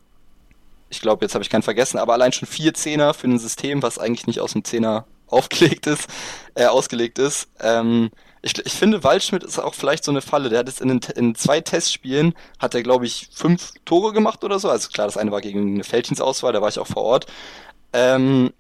[0.89, 3.81] Ich glaube, jetzt habe ich keinen vergessen, aber allein schon vier Zehner für ein System,
[3.81, 6.07] was eigentlich nicht aus dem Zehner aufgelegt ist,
[6.53, 7.47] äh, ausgelegt ist.
[7.59, 8.11] Ähm,
[8.43, 10.49] ich, ich finde, Waldschmidt ist auch vielleicht so eine Falle.
[10.49, 14.43] Der hat jetzt in, den, in zwei Testspielen, hat er, glaube ich, fünf Tore gemacht
[14.43, 14.69] oder so.
[14.69, 17.25] Also klar, das eine war gegen eine Felddienstauswahl, da war ich auch vor Ort.
[17.93, 18.51] Ähm,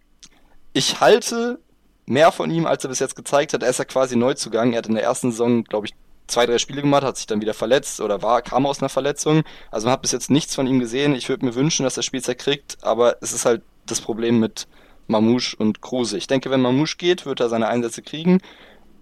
[0.71, 1.59] ich halte
[2.05, 3.63] mehr von ihm, als er bis jetzt gezeigt hat.
[3.63, 4.73] Er ist ja quasi Neuzugang.
[4.73, 5.93] Er hat in der ersten Saison, glaube ich,
[6.27, 9.43] zwei, drei Spiele gemacht, hat sich dann wieder verletzt oder war, kam aus einer Verletzung.
[9.71, 11.15] Also man hat bis jetzt nichts von ihm gesehen.
[11.15, 14.67] Ich würde mir wünschen, dass er Spielzeit kriegt, aber es ist halt das Problem mit
[15.07, 16.17] Mamouche und Kruse.
[16.17, 18.39] Ich denke, wenn Mamouche geht, wird er seine Einsätze kriegen.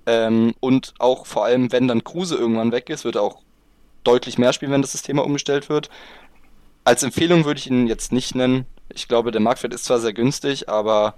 [0.05, 3.41] Ähm, und auch vor allem, wenn dann Kruse irgendwann weg ist, wird er auch
[4.03, 5.89] deutlich mehr spielen, wenn das System umgestellt wird.
[6.83, 8.65] Als Empfehlung würde ich ihn jetzt nicht nennen.
[8.89, 11.13] Ich glaube, der Marktwert ist zwar sehr günstig, aber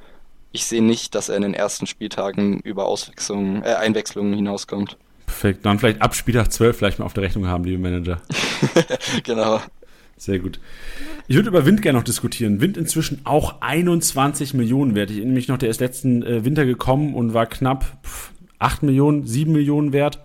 [0.53, 4.97] ich sehe nicht, dass er in den ersten Spieltagen über Auswechslungen, äh, Einwechslungen hinauskommt.
[5.25, 5.65] Perfekt.
[5.65, 8.21] Dann vielleicht ab Spieltag 12 vielleicht mal auf der Rechnung haben, liebe Manager.
[9.23, 9.59] genau.
[10.15, 10.59] Sehr gut.
[11.27, 12.61] Ich würde über Wind gerne noch diskutieren.
[12.61, 15.09] Wind inzwischen auch 21 Millionen wert.
[15.09, 18.83] Ich erinnere mich noch, der ist letzten äh, Winter gekommen und war knapp pff, 8
[18.83, 20.19] Millionen, 7 Millionen wert.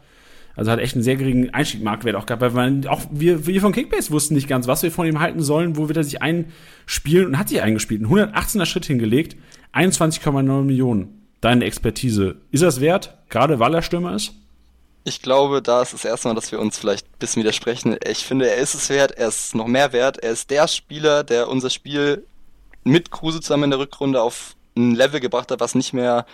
[0.59, 3.71] Also hat echt einen sehr geringen Einstiegmarktwert auch gehabt, weil man auch wir, wir von
[3.71, 7.29] Kickbase wussten nicht ganz, was wir von ihm halten sollen, wo wird er sich einspielen
[7.29, 8.03] und hat sich eingespielt.
[8.03, 9.37] Ein 118er Schritt hingelegt,
[9.73, 11.29] 21,9 Millionen.
[11.41, 12.39] Deine Expertise.
[12.51, 14.33] Ist das wert, gerade weil er Stürmer ist?
[15.05, 17.97] Ich glaube, da ist das erste Mal, dass wir uns vielleicht ein bisschen widersprechen.
[18.05, 20.19] Ich finde, er ist es wert, er ist noch mehr wert.
[20.19, 22.25] Er ist der Spieler, der unser Spiel
[22.83, 26.27] mit Kruse zusammen in der Rückrunde auf ein Level gebracht hat, was nicht mehr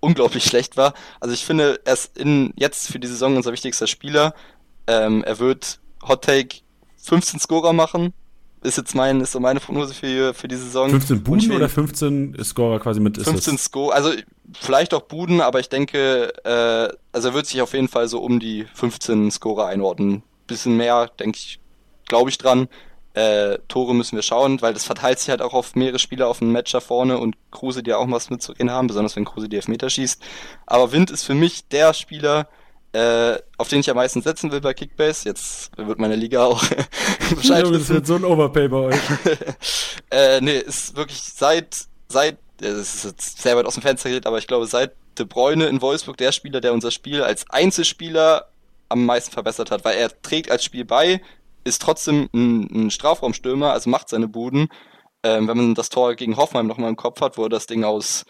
[0.00, 0.94] unglaublich schlecht war.
[1.20, 4.34] Also ich finde, er ist in, jetzt für die Saison unser wichtigster Spieler.
[4.86, 6.56] Ähm, er wird Hot Take
[7.02, 8.12] 15 Scorer machen.
[8.62, 10.90] Ist jetzt mein, ist so meine Prognose für, für die Saison.
[10.90, 14.12] 15 Buden oder 15 Scorer quasi mit 15 Scorer, also
[14.52, 18.20] vielleicht auch Buden, aber ich denke, äh, also er wird sich auf jeden Fall so
[18.20, 20.22] um die 15 Scorer einordnen.
[20.46, 21.60] Bisschen mehr, denke ich,
[22.06, 22.68] glaube ich dran.
[23.12, 26.40] Äh, Tore müssen wir schauen, weil das verteilt sich halt auch auf mehrere Spieler auf
[26.40, 29.90] einen Matcher vorne und Kruse, die auch was mitzureden haben, besonders wenn Kruse die Elfmeter
[29.90, 30.22] schießt.
[30.66, 32.48] Aber Wind ist für mich der Spieler,
[32.92, 35.28] äh, auf den ich am meisten setzen will bei Kickbase.
[35.28, 36.62] Jetzt wird meine Liga auch
[37.34, 39.00] Bescheid ja, Das wird so ein Overpay bei euch.
[40.10, 44.26] äh, nee, ist wirklich seit, seit, das ist jetzt sehr weit aus dem Fenster geredet,
[44.26, 48.48] aber ich glaube, seit De Bruyne in Wolfsburg der Spieler, der unser Spiel als Einzelspieler
[48.88, 51.20] am meisten verbessert hat, weil er trägt als Spiel bei,
[51.64, 54.68] ist trotzdem ein, ein Strafraumstürmer, also macht seine Buden.
[55.22, 57.84] Ähm, wenn man das Tor gegen Hoffenheim nochmal im Kopf hat, wo er das Ding
[57.84, 58.24] aus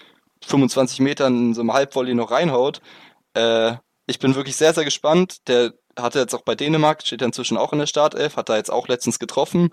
[0.44, 2.80] 25 Metern in so einem Halbvolley noch reinhaut.
[3.34, 3.74] Äh,
[4.06, 5.48] ich bin wirklich sehr, sehr gespannt.
[5.48, 8.56] Der hatte jetzt auch bei Dänemark, steht er inzwischen auch in der Startelf, hat er
[8.56, 9.70] jetzt auch letztens getroffen.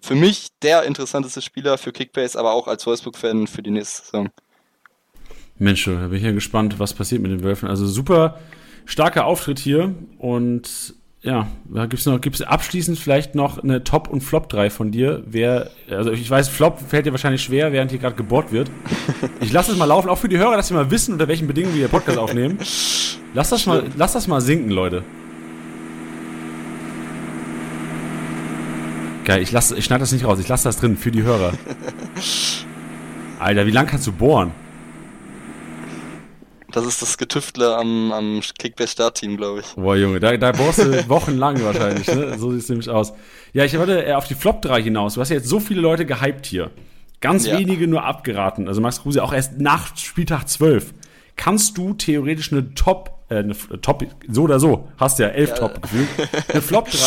[0.00, 4.28] Für mich der interessanteste Spieler für Kickbase, aber auch als Wolfsburg-Fan für die nächste Saison.
[5.58, 7.68] Mensch, da bin ich ja gespannt, was passiert mit den Wölfen.
[7.68, 8.38] Also super
[8.84, 10.94] starker Auftritt hier und
[11.26, 15.24] ja, da gibt's noch, gibt's abschließend vielleicht noch eine Top- und Flop 3 von dir.
[15.26, 18.70] Wer, also ich weiß, Flop fällt dir wahrscheinlich schwer, während hier gerade gebohrt wird.
[19.40, 21.48] Ich lasse es mal laufen, auch für die Hörer, dass sie mal wissen, unter welchen
[21.48, 22.58] Bedingungen wir hier Podcast aufnehmen.
[23.34, 25.02] Lass das mal, lass das mal sinken, Leute.
[29.24, 31.52] Geil, ich, ich schneide das nicht raus, ich lasse das drin für die Hörer.
[33.40, 34.52] Alter, wie lang kannst du bohren?
[36.76, 39.66] Das ist das Getüftle am, am Kickbase-Startteam, glaube ich.
[39.76, 42.38] Boah, Junge, da, da brauchst du wochenlang wahrscheinlich, ne?
[42.38, 43.14] So sieht es nämlich aus.
[43.54, 45.14] Ja, ich wollte äh, auf die Flop 3 hinaus.
[45.14, 46.70] Du hast ja jetzt so viele Leute gehypt hier.
[47.22, 47.58] Ganz ja.
[47.58, 48.68] wenige nur abgeraten.
[48.68, 50.92] Also Max Kruse auch erst nach Spieltag 12.
[51.36, 55.56] Kannst du theoretisch eine Top, äh, eine Top, so oder so, hast ja elf ja.
[55.56, 56.08] Top gefühlt,
[56.52, 56.98] eine Flop 3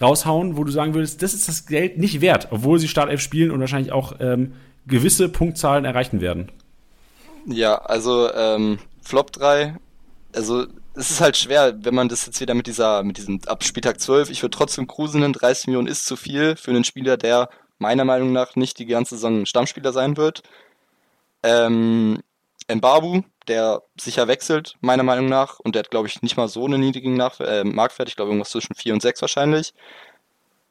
[0.00, 3.50] raushauen, wo du sagen würdest, das ist das Geld nicht wert, obwohl sie Startelf spielen
[3.50, 4.52] und wahrscheinlich auch ähm,
[4.86, 6.52] gewisse Punktzahlen erreichen werden?
[7.46, 8.78] Ja, also ähm,
[9.08, 9.74] Flop 3,
[10.34, 13.64] also es ist halt schwer, wenn man das jetzt wieder mit dieser, mit diesem ab
[13.64, 17.48] Spieltag 12, ich würde trotzdem cruisen, 30 Millionen ist zu viel für einen Spieler, der
[17.78, 20.42] meiner Meinung nach nicht die ganze Saison Stammspieler sein wird.
[21.42, 22.22] Ähm,
[22.70, 26.66] Mbabu, der sicher wechselt, meiner Meinung nach, und der hat, glaube ich, nicht mal so
[26.66, 29.72] einen niedrigen nach äh, Marktwert, ich glaube irgendwas zwischen 4 und 6 wahrscheinlich.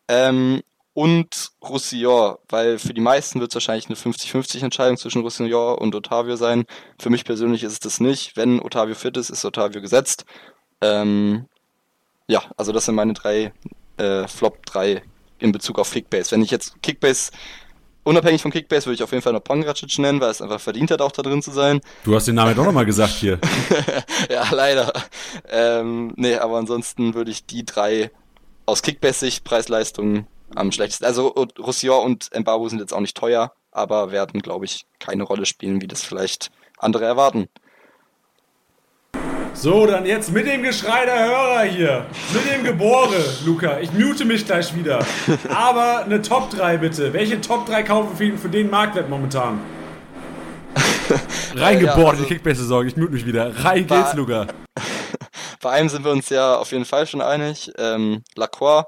[0.07, 0.61] Ähm,
[0.97, 5.93] und Roussillon, weil für die meisten wird es wahrscheinlich eine 50-50 Entscheidung zwischen Roussillon und
[5.93, 6.65] Otavio sein.
[6.99, 8.35] Für mich persönlich ist es das nicht.
[8.35, 10.25] Wenn Otavio fit ist, ist Otavio gesetzt.
[10.81, 11.45] Ähm,
[12.27, 13.53] ja, also das sind meine drei
[13.97, 15.03] äh, Flop 3
[15.37, 16.31] in Bezug auf Kickbase.
[16.31, 17.29] Wenn ich jetzt Kickbase
[18.03, 20.89] unabhängig von Kickbase würde ich auf jeden Fall noch Pongracic nennen, weil es einfach verdient
[20.89, 21.79] hat, auch da drin zu sein.
[22.05, 23.37] Du hast den Namen doch nochmal gesagt hier.
[24.31, 24.91] ja, leider.
[25.47, 28.09] Ähm, nee, aber ansonsten würde ich die drei
[28.65, 30.25] aus Kickbase-Sicht Preis-Leistung
[30.55, 31.05] am schlechtesten.
[31.05, 31.27] Also
[31.59, 35.81] Roussillon und Mbabu sind jetzt auch nicht teuer, aber werden, glaube ich, keine Rolle spielen,
[35.81, 37.47] wie das vielleicht andere erwarten.
[39.53, 42.05] So, dann jetzt mit dem Geschrei der Hörer hier.
[42.31, 43.79] Mit dem Gebore, Luca.
[43.79, 45.03] Ich mute mich gleich wieder.
[45.49, 47.11] Aber eine Top 3 bitte.
[47.11, 49.59] Welche Top 3 kaufen für, für den Marktwert momentan?
[51.55, 52.85] Reingebohrt ja, also, die Kickbase-Saison.
[52.85, 53.51] Ich mute mich wieder.
[53.63, 54.45] Rein geht's, Luca.
[55.61, 57.71] Bei einem sind wir uns ja auf jeden Fall schon einig.
[57.79, 58.85] Ähm, Lacroix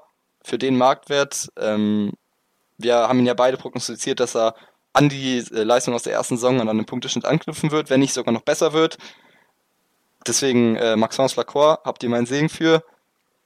[0.49, 1.49] für den Marktwert.
[1.57, 2.13] Ähm,
[2.77, 4.55] wir haben ihn ja beide prognostiziert, dass er
[4.93, 7.99] an die äh, Leistung aus der ersten Saison und an den Punkteschnitt anknüpfen wird, wenn
[7.99, 8.97] nicht sogar noch besser wird.
[10.27, 12.83] Deswegen äh, Maxence Lacroix, habt ihr meinen Segen für.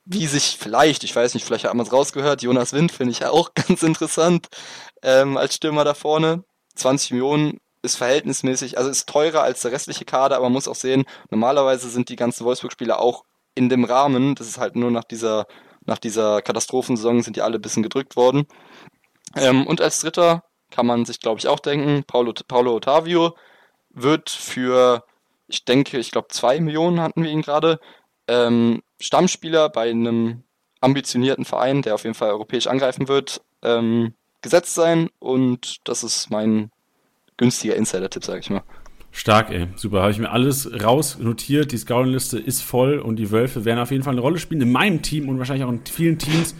[0.05, 3.19] Wie sich vielleicht, ich weiß nicht, vielleicht hat man es rausgehört, Jonas Wind finde ich
[3.19, 4.47] ja auch ganz interessant
[5.01, 6.43] ähm, als Stürmer da vorne.
[6.75, 10.75] 20 Millionen ist verhältnismäßig, also ist teurer als der restliche Kader, aber man muss auch
[10.75, 13.25] sehen, normalerweise sind die ganzen Wolfsburg-Spieler auch
[13.55, 15.45] in dem Rahmen, das ist halt nur nach dieser,
[15.85, 18.45] nach dieser Katastrophensaison sind die alle ein bisschen gedrückt worden.
[19.35, 23.35] Ähm, und als Dritter kann man sich, glaube ich, auch denken, Paulo, Paulo Ottavio
[23.89, 25.03] wird für
[25.47, 27.79] ich denke, ich glaube, zwei Millionen hatten wir ihn gerade.
[28.27, 30.43] Ähm, Stammspieler bei einem
[30.81, 35.09] ambitionierten Verein, der auf jeden Fall europäisch angreifen wird, ähm, gesetzt sein.
[35.19, 36.71] Und das ist mein
[37.37, 38.63] günstiger Insider-Tipp, sage ich mal.
[39.15, 39.67] Stark, ey.
[39.75, 40.01] Super.
[40.01, 41.71] Habe ich mir alles raus notiert.
[41.71, 44.71] Die Scouting-Liste ist voll und die Wölfe werden auf jeden Fall eine Rolle spielen in
[44.71, 46.55] meinem Team und wahrscheinlich auch in vielen Teams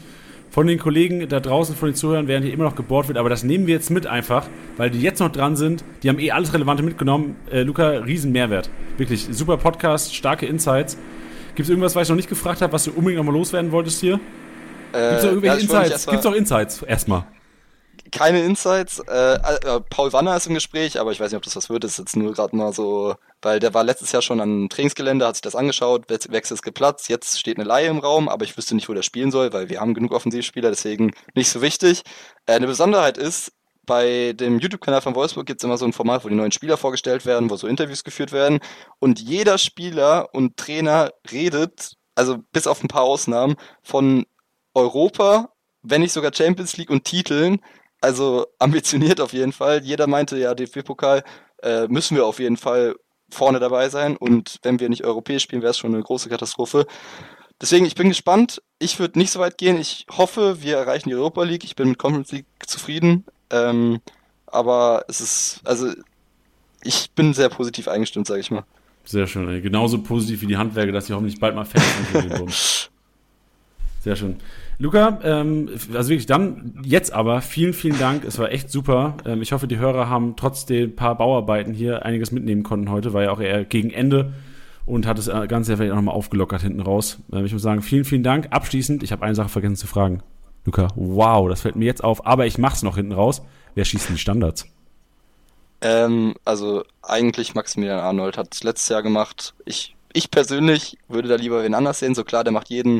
[0.51, 3.17] von den Kollegen da draußen, von den Zuhörern, während hier immer noch gebohrt wird.
[3.17, 4.47] Aber das nehmen wir jetzt mit einfach,
[4.77, 5.83] weil die jetzt noch dran sind.
[6.03, 7.35] Die haben eh alles Relevante mitgenommen.
[7.51, 8.69] Äh, Luca, riesen Mehrwert.
[8.97, 10.95] Wirklich, super Podcast, starke Insights.
[11.55, 13.99] Gibt es irgendwas, was ich noch nicht gefragt habe, was du unbedingt nochmal loswerden wolltest
[13.99, 14.19] hier?
[14.93, 16.05] Äh, Gibt es noch irgendwelche ja, Insights?
[16.05, 17.25] Gibt es noch Insights erstmal?
[18.13, 18.99] Keine Insights.
[18.99, 21.83] Äh, äh, Paul Wanner ist im Gespräch, aber ich weiß nicht, ob das was wird.
[21.83, 25.25] Das ist jetzt nur gerade mal so, weil der war letztes Jahr schon am Trainingsgelände,
[25.25, 27.09] hat sich das angeschaut, Wechsel ist geplatzt.
[27.09, 29.69] Jetzt steht eine Laie im Raum, aber ich wüsste nicht, wo der spielen soll, weil
[29.69, 32.03] wir haben genug Offensivspieler, deswegen nicht so wichtig.
[32.45, 33.51] Äh, eine Besonderheit ist,
[33.85, 36.77] bei dem YouTube-Kanal von Wolfsburg gibt es immer so ein Format, wo die neuen Spieler
[36.77, 38.59] vorgestellt werden, wo so Interviews geführt werden.
[38.99, 44.25] Und jeder Spieler und Trainer redet, also bis auf ein paar Ausnahmen, von
[44.73, 45.49] Europa,
[45.81, 47.59] wenn nicht sogar Champions League und Titeln
[48.03, 49.81] also ambitioniert auf jeden Fall.
[49.83, 51.23] Jeder meinte, ja, DFB-Pokal
[51.61, 52.95] äh, müssen wir auf jeden Fall
[53.29, 54.17] vorne dabei sein.
[54.17, 56.85] Und wenn wir nicht europäisch spielen, wäre es schon eine große Katastrophe.
[57.61, 58.61] Deswegen, ich bin gespannt.
[58.77, 59.79] Ich würde nicht so weit gehen.
[59.79, 61.63] Ich hoffe, wir erreichen die Europa League.
[61.63, 63.23] Ich bin mit Conference League zufrieden.
[63.49, 64.01] Ähm,
[64.47, 65.89] aber es ist, also
[66.83, 68.65] ich bin sehr positiv eingestimmt, sage ich mal.
[69.05, 69.47] Sehr schön.
[69.47, 69.61] Ey.
[69.61, 72.89] Genauso positiv wie die Handwerker, dass sie hoffentlich bald mal fest sind.
[74.03, 74.41] Sehr schön.
[74.83, 78.25] Luca, ähm, also wirklich dann, jetzt aber, vielen, vielen Dank.
[78.25, 79.15] Es war echt super.
[79.25, 83.13] Ähm, ich hoffe, die Hörer haben trotz den paar Bauarbeiten hier einiges mitnehmen konnten heute,
[83.13, 84.33] war ja auch eher gegen Ende
[84.85, 87.19] und hat das Ganze ja vielleicht auch nochmal aufgelockert hinten raus.
[87.31, 88.47] Ähm, ich muss sagen, vielen, vielen Dank.
[88.49, 90.21] Abschließend, ich habe eine Sache vergessen zu fragen.
[90.65, 93.41] Luca, wow, das fällt mir jetzt auf, aber ich mach's noch hinten raus.
[93.75, 94.67] Wer schießt denn die Standards?
[95.79, 99.53] Ähm, also eigentlich Maximilian Arnold hat es letztes Jahr gemacht.
[99.63, 102.15] Ich, ich persönlich würde da lieber wen anders sehen.
[102.15, 102.99] So klar, der macht jeden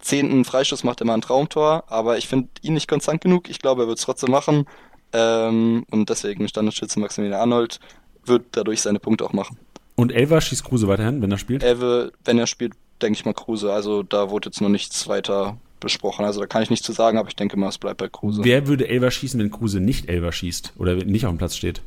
[0.00, 3.48] zehnten Freischuss macht er mal ein Traumtor, aber ich finde ihn nicht konstant genug.
[3.48, 4.66] Ich glaube, er wird es trotzdem machen.
[5.12, 7.80] Ähm, und deswegen Standardschütze Maximilian Arnold
[8.24, 9.58] wird dadurch seine Punkte auch machen.
[9.96, 11.62] Und Elva schießt Kruse weiterhin, wenn er spielt?
[11.62, 13.72] Elve, wenn er spielt, denke ich mal Kruse.
[13.72, 16.24] Also da wurde jetzt noch nichts weiter besprochen.
[16.24, 18.44] Also da kann ich nichts zu sagen, aber ich denke mal, es bleibt bei Kruse.
[18.44, 21.82] Wer würde Elva schießen, wenn Kruse nicht Elva schießt oder nicht auf dem Platz steht?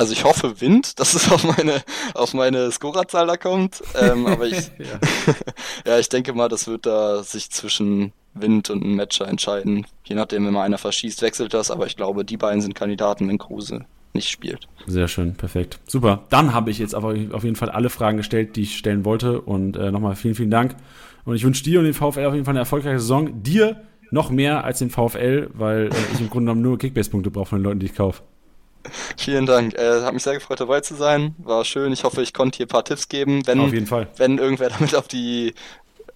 [0.00, 1.82] Also ich hoffe Wind, dass es auf meine,
[2.14, 3.82] auf meine Scorerzahl da kommt.
[4.00, 5.34] Ähm, aber ich, ja.
[5.86, 9.86] ja, ich denke mal, das wird da sich zwischen Wind und ein Matcher entscheiden.
[10.04, 11.70] Je nachdem, wenn mal einer verschießt, wechselt das.
[11.70, 13.84] Aber ich glaube, die beiden sind Kandidaten, wenn Kruse
[14.14, 14.68] nicht spielt.
[14.86, 15.78] Sehr schön, perfekt.
[15.86, 16.24] Super.
[16.30, 19.42] Dann habe ich jetzt aber auf jeden Fall alle Fragen gestellt, die ich stellen wollte.
[19.42, 20.76] Und äh, nochmal vielen, vielen Dank.
[21.26, 23.42] Und ich wünsche dir und den VfL auf jeden Fall eine erfolgreiche Saison.
[23.42, 27.50] Dir noch mehr als den VfL, weil äh, ich im Grunde genommen nur Kickbase-Punkte brauche
[27.50, 28.22] von den Leuten, die ich kaufe.
[29.16, 29.74] Vielen Dank.
[29.74, 31.34] Äh, hat mich sehr gefreut, dabei zu sein.
[31.38, 31.92] War schön.
[31.92, 33.46] Ich hoffe, ich konnte hier ein paar Tipps geben.
[33.46, 34.08] Wenn, Auf jeden Fall.
[34.16, 35.54] Wenn irgendwer damit auf die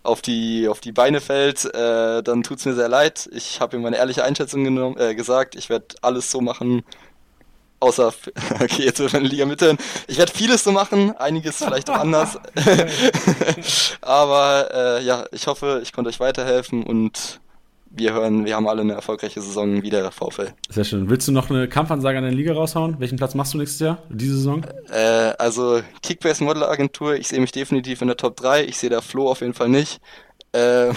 [0.02, 3.28] auf die auf die Beine fällt, äh, dann tut's mir sehr leid.
[3.32, 5.54] Ich habe ihm meine ehrliche Einschätzung genommen, äh, gesagt.
[5.54, 6.84] Ich werde alles so machen,
[7.80, 8.12] außer
[8.60, 9.78] okay, jetzt wird meine Liga mithören.
[10.06, 12.38] Ich werde vieles so machen, einiges vielleicht auch anders.
[14.02, 17.40] Aber äh, ja, ich hoffe, ich konnte euch weiterhelfen und
[17.96, 20.48] wir hören, wir haben alle eine erfolgreiche Saison wie der VfL.
[20.68, 21.08] Sehr schön.
[21.08, 22.96] Willst du noch eine Kampfansage an deine Liga raushauen?
[22.98, 24.64] Welchen Platz machst du nächstes Jahr, diese Saison?
[24.90, 28.64] Äh, also Kickbase Model Agentur, ich sehe mich definitiv in der Top 3.
[28.64, 30.00] Ich sehe da Flo auf jeden Fall nicht.
[30.54, 30.94] Äh,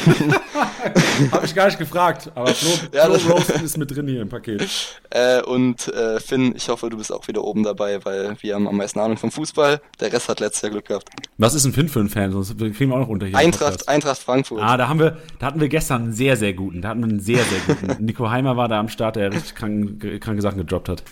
[1.31, 4.29] Habe ich gar nicht gefragt, aber Flo, ja, Flo Roasting ist mit drin hier im
[4.29, 4.67] Paket.
[5.09, 8.67] Äh, und äh, Finn, ich hoffe, du bist auch wieder oben dabei, weil wir haben
[8.67, 9.81] am meisten Ahnung vom Fußball.
[9.99, 11.09] Der Rest hat letztes Jahr Glück gehabt.
[11.39, 12.31] Was ist ein Finn für ein Fan?
[12.31, 13.35] Sonst kriegen wir auch noch unter hier.
[13.35, 14.61] Eintracht, Eintracht Frankfurt.
[14.61, 16.83] Ah, da haben wir, da hatten wir gestern einen sehr, sehr guten.
[16.83, 17.95] Da hatten wir einen sehr, sehr guten.
[18.05, 21.03] Nico Heimer war da am Start, der richtig krank, kranke Sachen gedroppt hat.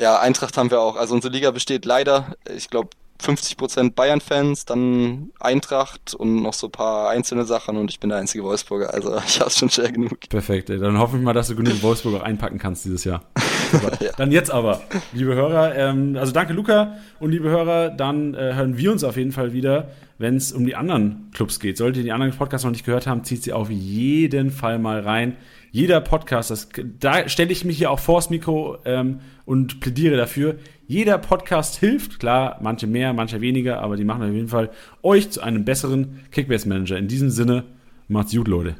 [0.00, 0.96] Ja, Eintracht haben wir auch.
[0.96, 2.88] Also unsere Liga besteht leider, ich glaube,
[3.22, 8.18] 50% Bayern-Fans, dann Eintracht und noch so ein paar einzelne Sachen und ich bin der
[8.18, 10.18] einzige Wolfsburger, also ich habe schon schwer genug.
[10.28, 10.78] Perfekt, ey.
[10.78, 13.22] dann hoffe ich mal, dass du genug Wolfsburger einpacken kannst dieses Jahr.
[14.00, 14.10] ja.
[14.16, 18.76] Dann jetzt aber, liebe Hörer, ähm, also danke Luca und liebe Hörer, dann äh, hören
[18.76, 21.76] wir uns auf jeden Fall wieder, wenn es um die anderen Clubs geht.
[21.76, 25.00] Solltet ihr die anderen Podcasts noch nicht gehört haben, zieht sie auf jeden Fall mal
[25.00, 25.36] rein.
[25.70, 26.68] Jeder Podcast, das,
[27.00, 30.56] da stelle ich mich hier auch vors Mikro ähm, und plädiere dafür.
[30.86, 34.68] Jeder Podcast hilft, klar, manche mehr, manche weniger, aber die machen auf jeden Fall
[35.02, 36.98] euch zu einem besseren Kickbase-Manager.
[36.98, 37.64] In diesem Sinne,
[38.06, 38.74] macht's gut, Leute.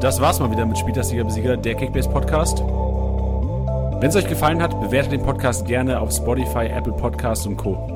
[0.00, 2.60] Das war's mal wieder mit Spieltastiger Besieger, der Kickbase Podcast.
[2.60, 7.93] Wenn es euch gefallen hat, bewertet den Podcast gerne auf Spotify, Apple Podcasts und Co.